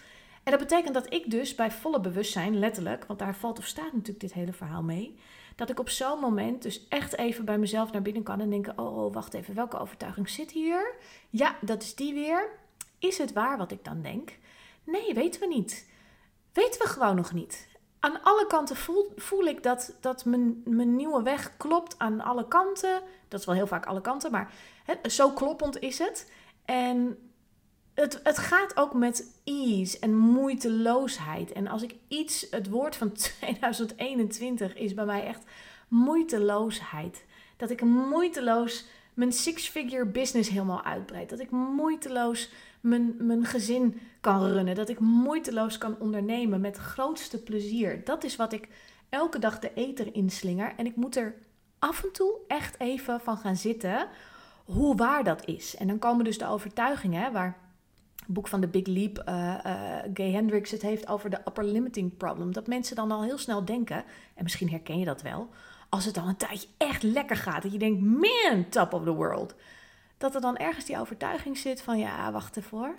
En 0.43 0.51
dat 0.51 0.59
betekent 0.59 0.93
dat 0.93 1.13
ik 1.13 1.31
dus 1.31 1.55
bij 1.55 1.71
volle 1.71 2.00
bewustzijn, 2.00 2.59
letterlijk, 2.59 3.05
want 3.05 3.19
daar 3.19 3.35
valt 3.35 3.57
of 3.57 3.65
staat 3.65 3.93
natuurlijk 3.93 4.19
dit 4.19 4.33
hele 4.33 4.53
verhaal 4.53 4.83
mee, 4.83 5.17
dat 5.55 5.69
ik 5.69 5.79
op 5.79 5.89
zo'n 5.89 6.19
moment 6.19 6.62
dus 6.62 6.88
echt 6.88 7.17
even 7.17 7.45
bij 7.45 7.57
mezelf 7.57 7.91
naar 7.91 8.01
binnen 8.01 8.23
kan 8.23 8.39
en 8.39 8.50
denken: 8.50 8.77
oh, 8.77 8.97
oh, 8.97 9.13
wacht 9.13 9.33
even, 9.33 9.55
welke 9.55 9.77
overtuiging 9.77 10.29
zit 10.29 10.51
hier? 10.51 10.95
Ja, 11.29 11.55
dat 11.62 11.83
is 11.83 11.95
die 11.95 12.13
weer. 12.13 12.50
Is 13.00 13.17
het 13.17 13.33
waar 13.33 13.57
wat 13.57 13.71
ik 13.71 13.83
dan 13.83 14.01
denk? 14.01 14.38
Nee, 14.83 15.13
weten 15.13 15.41
we 15.41 15.47
niet. 15.47 15.89
Weten 16.53 16.81
we 16.81 16.88
gewoon 16.88 17.15
nog 17.15 17.33
niet. 17.33 17.67
Aan 18.00 18.23
alle 18.23 18.47
kanten 18.47 18.75
voel, 19.15 19.45
ik 19.45 19.63
dat, 19.63 19.97
dat 20.01 20.25
mijn, 20.25 20.95
nieuwe 20.95 21.23
weg 21.23 21.57
klopt 21.57 22.00
aan 22.00 22.21
alle 22.21 22.47
kanten. 22.47 23.01
Dat 23.27 23.39
is 23.39 23.45
wel 23.45 23.55
heel 23.55 23.67
vaak 23.67 23.85
alle 23.85 24.01
kanten, 24.01 24.31
maar 24.31 24.51
zo 25.05 25.31
kloppend 25.31 25.79
is 25.79 26.00
het. 26.00 26.31
En 26.65 27.17
het, 27.93 28.19
het 28.23 28.38
gaat 28.38 28.77
ook 28.77 28.93
met 28.93 29.39
ease 29.43 30.00
en 30.00 30.15
moeiteloosheid. 30.15 31.51
En 31.51 31.67
als 31.67 31.81
ik 31.81 31.95
iets, 32.07 32.47
het 32.51 32.69
woord 32.69 32.95
van 32.95 33.12
2021 33.41 34.75
is 34.75 34.93
bij 34.93 35.05
mij 35.05 35.25
echt 35.25 35.43
moeiteloosheid. 35.88 37.25
Dat 37.57 37.69
ik 37.69 37.81
moeiteloos 37.81 38.85
mijn 39.13 39.31
six-figure 39.31 40.05
business 40.05 40.50
helemaal 40.50 40.83
uitbreid. 40.83 41.29
Dat 41.29 41.39
ik 41.39 41.51
moeiteloos 41.51 42.50
mijn, 42.81 43.15
mijn 43.17 43.45
gezin 43.45 44.00
kan 44.21 44.45
runnen. 44.45 44.75
Dat 44.75 44.89
ik 44.89 45.00
moeiteloos 45.00 45.77
kan 45.77 45.95
ondernemen 46.00 46.62
met 46.62 46.77
grootste 46.77 47.43
plezier. 47.43 48.03
Dat 48.03 48.23
is 48.23 48.35
wat 48.35 48.53
ik 48.53 48.67
elke 49.09 49.39
dag 49.39 49.59
de 49.59 49.71
eter 49.73 50.15
inslinger. 50.15 50.73
En 50.77 50.85
ik 50.85 50.95
moet 50.95 51.15
er 51.15 51.35
af 51.79 52.03
en 52.03 52.12
toe 52.12 52.35
echt 52.47 52.79
even 52.79 53.19
van 53.19 53.38
gaan 53.38 53.55
zitten 53.55 54.07
hoe 54.65 54.95
waar 54.95 55.23
dat 55.23 55.45
is. 55.45 55.75
En 55.75 55.88
dan 55.88 56.00
komen 56.00 56.25
dus 56.25 56.38
de 56.38 56.47
overtuigingen 56.47 57.31
waar 57.31 57.57
boek 58.27 58.47
van 58.47 58.61
de 58.61 58.67
Big 58.67 58.85
Leap, 58.85 59.23
uh, 59.29 59.33
uh, 59.65 59.81
Gay 60.13 60.31
Hendricks 60.31 60.71
het 60.71 60.81
heeft 60.81 61.07
over 61.07 61.29
de 61.29 61.39
upper 61.47 61.63
limiting 61.63 62.17
problem. 62.17 62.53
Dat 62.53 62.67
mensen 62.67 62.95
dan 62.95 63.11
al 63.11 63.23
heel 63.23 63.37
snel 63.37 63.65
denken, 63.65 64.03
en 64.35 64.43
misschien 64.43 64.69
herken 64.69 64.99
je 64.99 65.05
dat 65.05 65.21
wel, 65.21 65.49
als 65.89 66.05
het 66.05 66.15
dan 66.15 66.27
een 66.27 66.37
tijdje 66.37 66.67
echt 66.77 67.03
lekker 67.03 67.35
gaat, 67.35 67.61
dat 67.61 67.71
je 67.71 67.77
denkt, 67.77 68.01
man, 68.01 68.69
top 68.69 68.93
of 68.93 69.03
the 69.03 69.13
world. 69.13 69.55
Dat 70.17 70.35
er 70.35 70.41
dan 70.41 70.57
ergens 70.57 70.85
die 70.85 70.99
overtuiging 70.99 71.57
zit 71.57 71.81
van, 71.81 71.97
ja, 71.97 72.31
wacht 72.31 72.55
ervoor. 72.55 72.95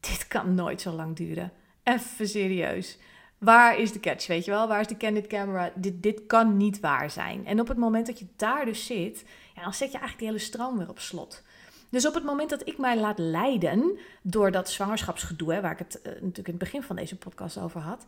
Dit 0.00 0.26
kan 0.26 0.54
nooit 0.54 0.80
zo 0.80 0.92
lang 0.92 1.16
duren. 1.16 1.52
Even 1.82 2.28
serieus. 2.28 2.98
Waar 3.38 3.78
is 3.78 3.92
de 3.92 4.00
catch, 4.00 4.26
weet 4.26 4.44
je 4.44 4.50
wel? 4.50 4.68
Waar 4.68 4.80
is 4.80 4.86
de 4.86 4.96
candid 4.96 5.26
camera? 5.26 5.72
Dit, 5.74 6.02
dit 6.02 6.26
kan 6.26 6.56
niet 6.56 6.80
waar 6.80 7.10
zijn. 7.10 7.46
En 7.46 7.60
op 7.60 7.68
het 7.68 7.76
moment 7.76 8.06
dat 8.06 8.18
je 8.18 8.26
daar 8.36 8.64
dus 8.64 8.86
zit, 8.86 9.24
ja, 9.54 9.62
dan 9.62 9.74
zet 9.74 9.92
je 9.92 9.98
eigenlijk 9.98 10.18
die 10.18 10.28
hele 10.28 10.38
stroom 10.38 10.78
weer 10.78 10.88
op 10.88 10.98
slot. 10.98 11.42
Dus 11.88 12.06
op 12.06 12.14
het 12.14 12.24
moment 12.24 12.50
dat 12.50 12.68
ik 12.68 12.78
mij 12.78 12.98
laat 12.98 13.18
leiden 13.18 13.98
door 14.22 14.50
dat 14.50 14.70
zwangerschapsgedoe, 14.70 15.60
waar 15.60 15.72
ik 15.72 15.78
het 15.78 16.00
uh, 16.02 16.12
natuurlijk 16.12 16.36
in 16.36 16.44
het 16.44 16.58
begin 16.58 16.82
van 16.82 16.96
deze 16.96 17.16
podcast 17.16 17.58
over 17.58 17.80
had, 17.80 18.04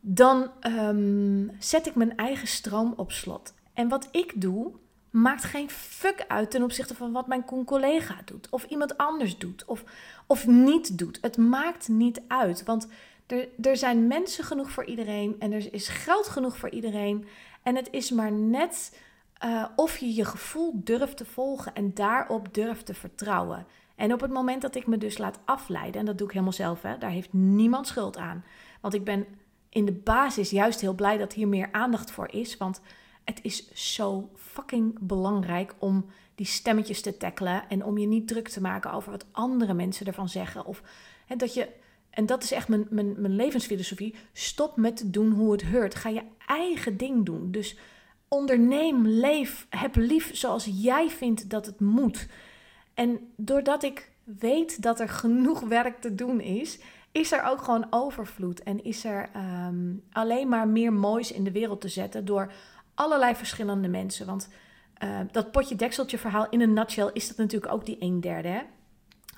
dan 0.00 0.50
um, 0.66 1.50
zet 1.58 1.86
ik 1.86 1.94
mijn 1.94 2.16
eigen 2.16 2.48
stroom 2.48 2.94
op 2.96 3.12
slot. 3.12 3.54
En 3.72 3.88
wat 3.88 4.08
ik 4.10 4.40
doe 4.40 4.72
maakt 5.10 5.44
geen 5.44 5.70
fuck 5.70 6.24
uit 6.28 6.50
ten 6.50 6.62
opzichte 6.62 6.94
van 6.94 7.12
wat 7.12 7.26
mijn 7.26 7.44
collega 7.64 8.16
doet. 8.24 8.48
Of 8.50 8.64
iemand 8.64 8.96
anders 8.96 9.38
doet. 9.38 9.64
Of, 9.64 9.84
of 10.26 10.46
niet 10.46 10.98
doet. 10.98 11.18
Het 11.20 11.36
maakt 11.36 11.88
niet 11.88 12.22
uit. 12.28 12.64
Want 12.64 12.88
er, 13.26 13.48
er 13.62 13.76
zijn 13.76 14.06
mensen 14.06 14.44
genoeg 14.44 14.70
voor 14.70 14.84
iedereen. 14.84 15.36
En 15.38 15.52
er 15.52 15.72
is 15.72 15.88
geld 15.88 16.28
genoeg 16.28 16.56
voor 16.56 16.70
iedereen. 16.70 17.26
En 17.62 17.76
het 17.76 17.88
is 17.90 18.10
maar 18.10 18.32
net 18.32 18.98
uh, 19.44 19.64
of 19.76 19.98
je 19.98 20.14
je 20.14 20.24
gevoel 20.24 20.72
durft 20.74 21.16
te 21.16 21.24
volgen 21.24 21.74
en 21.74 21.94
daarop 21.94 22.54
durft 22.54 22.86
te 22.86 22.94
vertrouwen. 22.94 23.66
En 23.96 24.12
op 24.12 24.20
het 24.20 24.32
moment 24.32 24.62
dat 24.62 24.74
ik 24.74 24.86
me 24.86 24.98
dus 24.98 25.18
laat 25.18 25.38
afleiden, 25.44 26.00
en 26.00 26.06
dat 26.06 26.18
doe 26.18 26.26
ik 26.26 26.32
helemaal 26.32 26.52
zelf, 26.52 26.82
hè, 26.82 26.98
daar 26.98 27.10
heeft 27.10 27.32
niemand 27.32 27.86
schuld 27.86 28.16
aan. 28.16 28.44
Want 28.80 28.94
ik 28.94 29.04
ben 29.04 29.26
in 29.68 29.84
de 29.84 29.92
basis 29.92 30.50
juist 30.50 30.80
heel 30.80 30.94
blij 30.94 31.18
dat 31.18 31.32
hier 31.32 31.48
meer 31.48 31.68
aandacht 31.72 32.10
voor 32.10 32.28
is. 32.30 32.56
Want 32.56 32.80
het 33.24 33.38
is 33.42 33.72
zo 33.72 34.30
fucking 34.36 34.98
belangrijk 35.00 35.74
om 35.78 36.06
die 36.34 36.46
stemmetjes 36.46 37.00
te 37.00 37.16
tackelen. 37.16 37.68
En 37.68 37.84
om 37.84 37.98
je 37.98 38.06
niet 38.06 38.28
druk 38.28 38.48
te 38.48 38.60
maken 38.60 38.92
over 38.92 39.10
wat 39.10 39.26
andere 39.32 39.74
mensen 39.74 40.06
ervan 40.06 40.28
zeggen. 40.28 40.64
Of 40.64 40.82
hè, 41.26 41.36
dat 41.36 41.54
je. 41.54 41.68
En 42.10 42.26
dat 42.26 42.42
is 42.42 42.52
echt 42.52 42.68
mijn, 42.68 42.86
mijn, 42.90 43.20
mijn 43.20 43.36
levensfilosofie. 43.36 44.14
Stop 44.32 44.76
met 44.76 44.96
te 44.96 45.10
doen 45.10 45.32
hoe 45.32 45.52
het 45.52 45.62
hoort. 45.62 45.94
Ga 45.94 46.08
je 46.08 46.22
eigen 46.46 46.96
ding 46.96 47.24
doen. 47.24 47.50
Dus 47.50 47.76
onderneem, 48.34 49.06
leef, 49.06 49.66
heb 49.70 49.96
lief 49.96 50.36
zoals 50.36 50.68
jij 50.72 51.10
vindt 51.10 51.50
dat 51.50 51.66
het 51.66 51.80
moet. 51.80 52.26
En 52.94 53.32
doordat 53.36 53.82
ik 53.82 54.10
weet 54.24 54.82
dat 54.82 55.00
er 55.00 55.08
genoeg 55.08 55.60
werk 55.78 56.00
te 56.00 56.14
doen 56.14 56.40
is, 56.40 56.78
is 57.12 57.32
er 57.32 57.42
ook 57.42 57.62
gewoon 57.62 57.86
overvloed. 57.90 58.62
En 58.62 58.84
is 58.84 59.04
er 59.04 59.28
ehm, 59.32 59.92
alleen 60.12 60.48
maar 60.48 60.68
meer 60.68 60.92
moois 60.92 61.32
in 61.32 61.44
de 61.44 61.52
wereld 61.52 61.80
te 61.80 61.88
zetten 61.88 62.24
door 62.24 62.52
allerlei 62.94 63.34
verschillende 63.34 63.88
mensen. 63.88 64.26
Want 64.26 64.48
uh, 65.02 65.20
dat 65.30 65.50
potje 65.50 65.76
dekseltje 65.76 66.18
verhaal 66.18 66.46
in 66.50 66.60
een 66.60 66.72
nutshell 66.72 67.10
is 67.12 67.28
dat 67.28 67.36
natuurlijk 67.36 67.72
ook 67.72 67.86
die 67.86 67.96
een 67.98 68.20
derde. 68.20 68.48
Hè? 68.48 68.60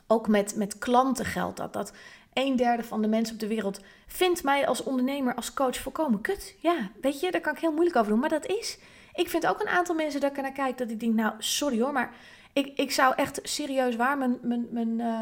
Ook 0.07 0.29
met, 0.29 0.57
met 0.57 0.79
klanten 0.79 1.25
geldt 1.25 1.57
dat. 1.57 1.73
Dat 1.73 1.93
een 2.37 2.57
derde 2.57 2.85
van 2.85 3.02
de 3.02 3.09
mensen 3.09 3.35
op 3.35 3.40
de 3.40 3.47
wereld 3.47 3.81
vindt 4.07 4.43
mij 4.43 4.66
als 4.66 4.83
ondernemer, 4.83 5.35
als 5.35 5.55
coach 5.55 5.76
volkomen 5.76 6.21
kut. 6.21 6.55
Ja, 6.59 6.90
weet 7.00 7.21
je, 7.21 7.31
daar 7.31 7.40
kan 7.40 7.55
ik 7.55 7.61
heel 7.61 7.73
moeilijk 7.73 7.97
over 7.97 8.11
doen. 8.11 8.21
Maar 8.21 8.28
dat 8.28 8.47
is. 8.47 8.78
Ik 9.14 9.28
vind 9.28 9.47
ook 9.47 9.61
een 9.61 9.69
aantal 9.69 9.95
mensen 9.95 10.21
dat 10.21 10.31
ik 10.31 10.43
naar 10.43 10.52
kijk 10.52 10.78
dat 10.78 10.90
ik 10.90 11.00
denk, 11.00 11.14
nou, 11.14 11.35
sorry 11.38 11.81
hoor, 11.81 11.93
maar 11.93 12.14
ik, 12.52 12.73
ik 12.78 12.93
zou 12.93 13.14
echt 13.16 13.40
serieus 13.43 13.97
waar 13.97 14.19
mijn, 14.19 14.38
mijn, 14.43 14.66
mijn, 14.71 14.88
uh, 14.88 15.21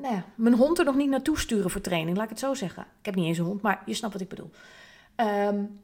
nou 0.00 0.14
ja, 0.14 0.24
mijn 0.34 0.54
hond 0.54 0.78
er 0.78 0.84
nog 0.84 0.96
niet 0.96 1.08
naartoe 1.08 1.38
sturen 1.38 1.70
voor 1.70 1.80
training. 1.80 2.16
Laat 2.16 2.24
ik 2.24 2.30
het 2.30 2.38
zo 2.38 2.54
zeggen. 2.54 2.82
Ik 2.82 3.06
heb 3.06 3.14
niet 3.14 3.26
eens 3.26 3.38
een 3.38 3.44
hond, 3.44 3.62
maar 3.62 3.82
je 3.86 3.94
snapt 3.94 4.12
wat 4.12 4.22
ik 4.22 4.28
bedoel. 4.28 4.50
Um, 5.16 5.80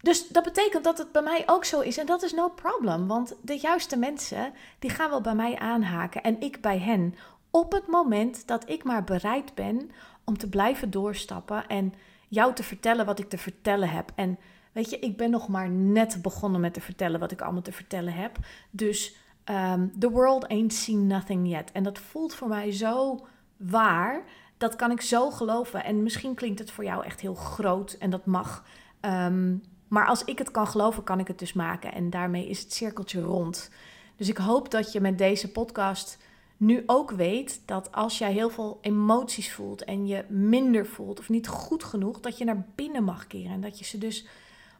dus 0.00 0.28
dat 0.28 0.44
betekent 0.44 0.84
dat 0.84 0.98
het 0.98 1.12
bij 1.12 1.22
mij 1.22 1.42
ook 1.46 1.64
zo 1.64 1.80
is. 1.80 1.98
En 1.98 2.06
dat 2.06 2.22
is 2.22 2.32
no 2.32 2.48
problem. 2.48 3.06
Want 3.06 3.36
de 3.42 3.58
juiste 3.58 3.96
mensen, 3.96 4.52
die 4.78 4.90
gaan 4.90 5.10
wel 5.10 5.20
bij 5.20 5.34
mij 5.34 5.58
aanhaken. 5.58 6.22
En 6.22 6.40
ik 6.40 6.60
bij 6.60 6.78
hen. 6.78 7.14
Op 7.50 7.72
het 7.72 7.86
moment 7.86 8.46
dat 8.46 8.68
ik 8.68 8.84
maar 8.84 9.04
bereid 9.04 9.54
ben 9.54 9.90
om 10.24 10.38
te 10.38 10.48
blijven 10.48 10.90
doorstappen. 10.90 11.66
En 11.66 11.94
jou 12.28 12.54
te 12.54 12.62
vertellen 12.62 13.06
wat 13.06 13.18
ik 13.18 13.28
te 13.28 13.38
vertellen 13.38 13.88
heb. 13.88 14.12
En 14.14 14.38
weet 14.72 14.90
je, 14.90 14.98
ik 14.98 15.16
ben 15.16 15.30
nog 15.30 15.48
maar 15.48 15.70
net 15.70 16.22
begonnen 16.22 16.60
met 16.60 16.74
te 16.74 16.80
vertellen 16.80 17.20
wat 17.20 17.32
ik 17.32 17.40
allemaal 17.40 17.62
te 17.62 17.72
vertellen 17.72 18.12
heb. 18.12 18.38
Dus 18.70 19.16
um, 19.44 19.92
the 19.98 20.10
world 20.10 20.48
ain't 20.48 20.72
seen 20.72 21.06
nothing 21.06 21.48
yet. 21.48 21.72
En 21.72 21.82
dat 21.82 21.98
voelt 21.98 22.34
voor 22.34 22.48
mij 22.48 22.72
zo 22.72 23.26
waar. 23.56 24.22
Dat 24.56 24.76
kan 24.76 24.90
ik 24.90 25.00
zo 25.00 25.30
geloven. 25.30 25.84
En 25.84 26.02
misschien 26.02 26.34
klinkt 26.34 26.58
het 26.58 26.70
voor 26.70 26.84
jou 26.84 27.04
echt 27.04 27.20
heel 27.20 27.34
groot. 27.34 27.92
En 27.92 28.10
dat 28.10 28.26
mag. 28.26 28.64
Um, 29.00 29.62
maar 29.88 30.06
als 30.06 30.24
ik 30.24 30.38
het 30.38 30.50
kan 30.50 30.66
geloven, 30.66 31.02
kan 31.02 31.18
ik 31.18 31.28
het 31.28 31.38
dus 31.38 31.52
maken. 31.52 31.92
En 31.92 32.10
daarmee 32.10 32.48
is 32.48 32.60
het 32.60 32.72
cirkeltje 32.72 33.20
rond. 33.20 33.70
Dus 34.16 34.28
ik 34.28 34.36
hoop 34.36 34.70
dat 34.70 34.92
je 34.92 35.00
met 35.00 35.18
deze 35.18 35.50
podcast 35.50 36.18
nu 36.60 36.82
ook 36.86 37.10
weet 37.10 37.62
dat 37.64 37.92
als 37.92 38.18
jij 38.18 38.32
heel 38.32 38.50
veel 38.50 38.78
emoties 38.80 39.52
voelt 39.52 39.84
en 39.84 40.06
je 40.06 40.24
minder 40.28 40.86
voelt 40.86 41.18
of 41.18 41.28
niet 41.28 41.48
goed 41.48 41.84
genoeg, 41.84 42.20
dat 42.20 42.38
je 42.38 42.44
naar 42.44 42.66
binnen 42.74 43.04
mag 43.04 43.26
keren. 43.26 43.52
En 43.52 43.60
dat 43.60 43.78
je 43.78 43.84
ze 43.84 43.98
dus 43.98 44.26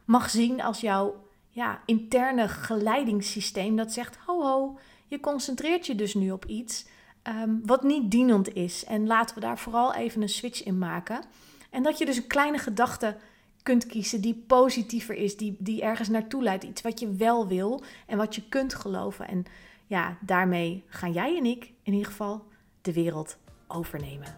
mag 0.05 0.29
zien 0.29 0.61
als 0.61 0.79
jouw 0.81 1.23
ja, 1.49 1.81
interne 1.85 2.47
geleidingssysteem 2.47 3.75
dat 3.75 3.91
zegt: 3.91 4.17
ho 4.25 4.41
ho, 4.41 4.79
je 5.07 5.19
concentreert 5.19 5.85
je 5.85 5.95
dus 5.95 6.13
nu 6.13 6.31
op 6.31 6.45
iets 6.45 6.85
um, 7.27 7.61
wat 7.65 7.83
niet 7.83 8.11
dienend 8.11 8.53
is. 8.53 8.85
En 8.85 9.07
laten 9.07 9.35
we 9.35 9.41
daar 9.41 9.59
vooral 9.59 9.93
even 9.93 10.21
een 10.21 10.29
switch 10.29 10.63
in 10.63 10.77
maken. 10.77 11.23
En 11.69 11.83
dat 11.83 11.97
je 11.97 12.05
dus 12.05 12.17
een 12.17 12.27
kleine 12.27 12.57
gedachte 12.57 13.17
kunt 13.63 13.85
kiezen 13.85 14.21
die 14.21 14.43
positiever 14.47 15.15
is, 15.15 15.37
die, 15.37 15.55
die 15.59 15.81
ergens 15.81 16.09
naartoe 16.09 16.43
leidt. 16.43 16.63
Iets 16.63 16.81
wat 16.81 16.99
je 16.99 17.15
wel 17.15 17.47
wil 17.47 17.83
en 18.07 18.17
wat 18.17 18.35
je 18.35 18.43
kunt 18.49 18.73
geloven. 18.73 19.27
En 19.27 19.45
ja, 19.91 20.17
daarmee 20.21 20.83
gaan 20.87 21.11
jij 21.11 21.37
en 21.37 21.45
ik 21.45 21.71
in 21.83 21.93
ieder 21.93 22.07
geval 22.07 22.47
de 22.81 22.93
wereld 22.93 23.37
overnemen. 23.67 24.35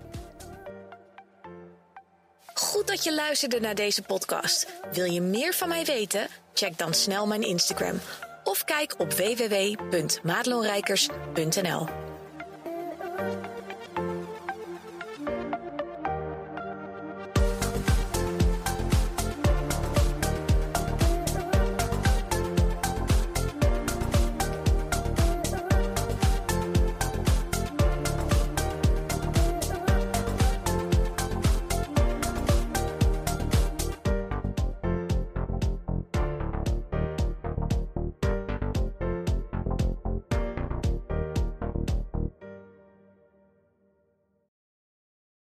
Goed 2.53 2.87
dat 2.87 3.03
je 3.03 3.13
luisterde 3.13 3.59
naar 3.59 3.75
deze 3.75 4.01
podcast. 4.01 4.81
Wil 4.91 5.05
je 5.05 5.21
meer 5.21 5.53
van 5.53 5.67
mij 5.67 5.85
weten? 5.85 6.27
Check 6.53 6.77
dan 6.77 6.93
snel 6.93 7.27
mijn 7.27 7.41
Instagram 7.41 7.99
of 8.43 8.63
kijk 8.63 8.99
op 8.99 9.13
www.madelonrijkers.nl. 9.13 11.87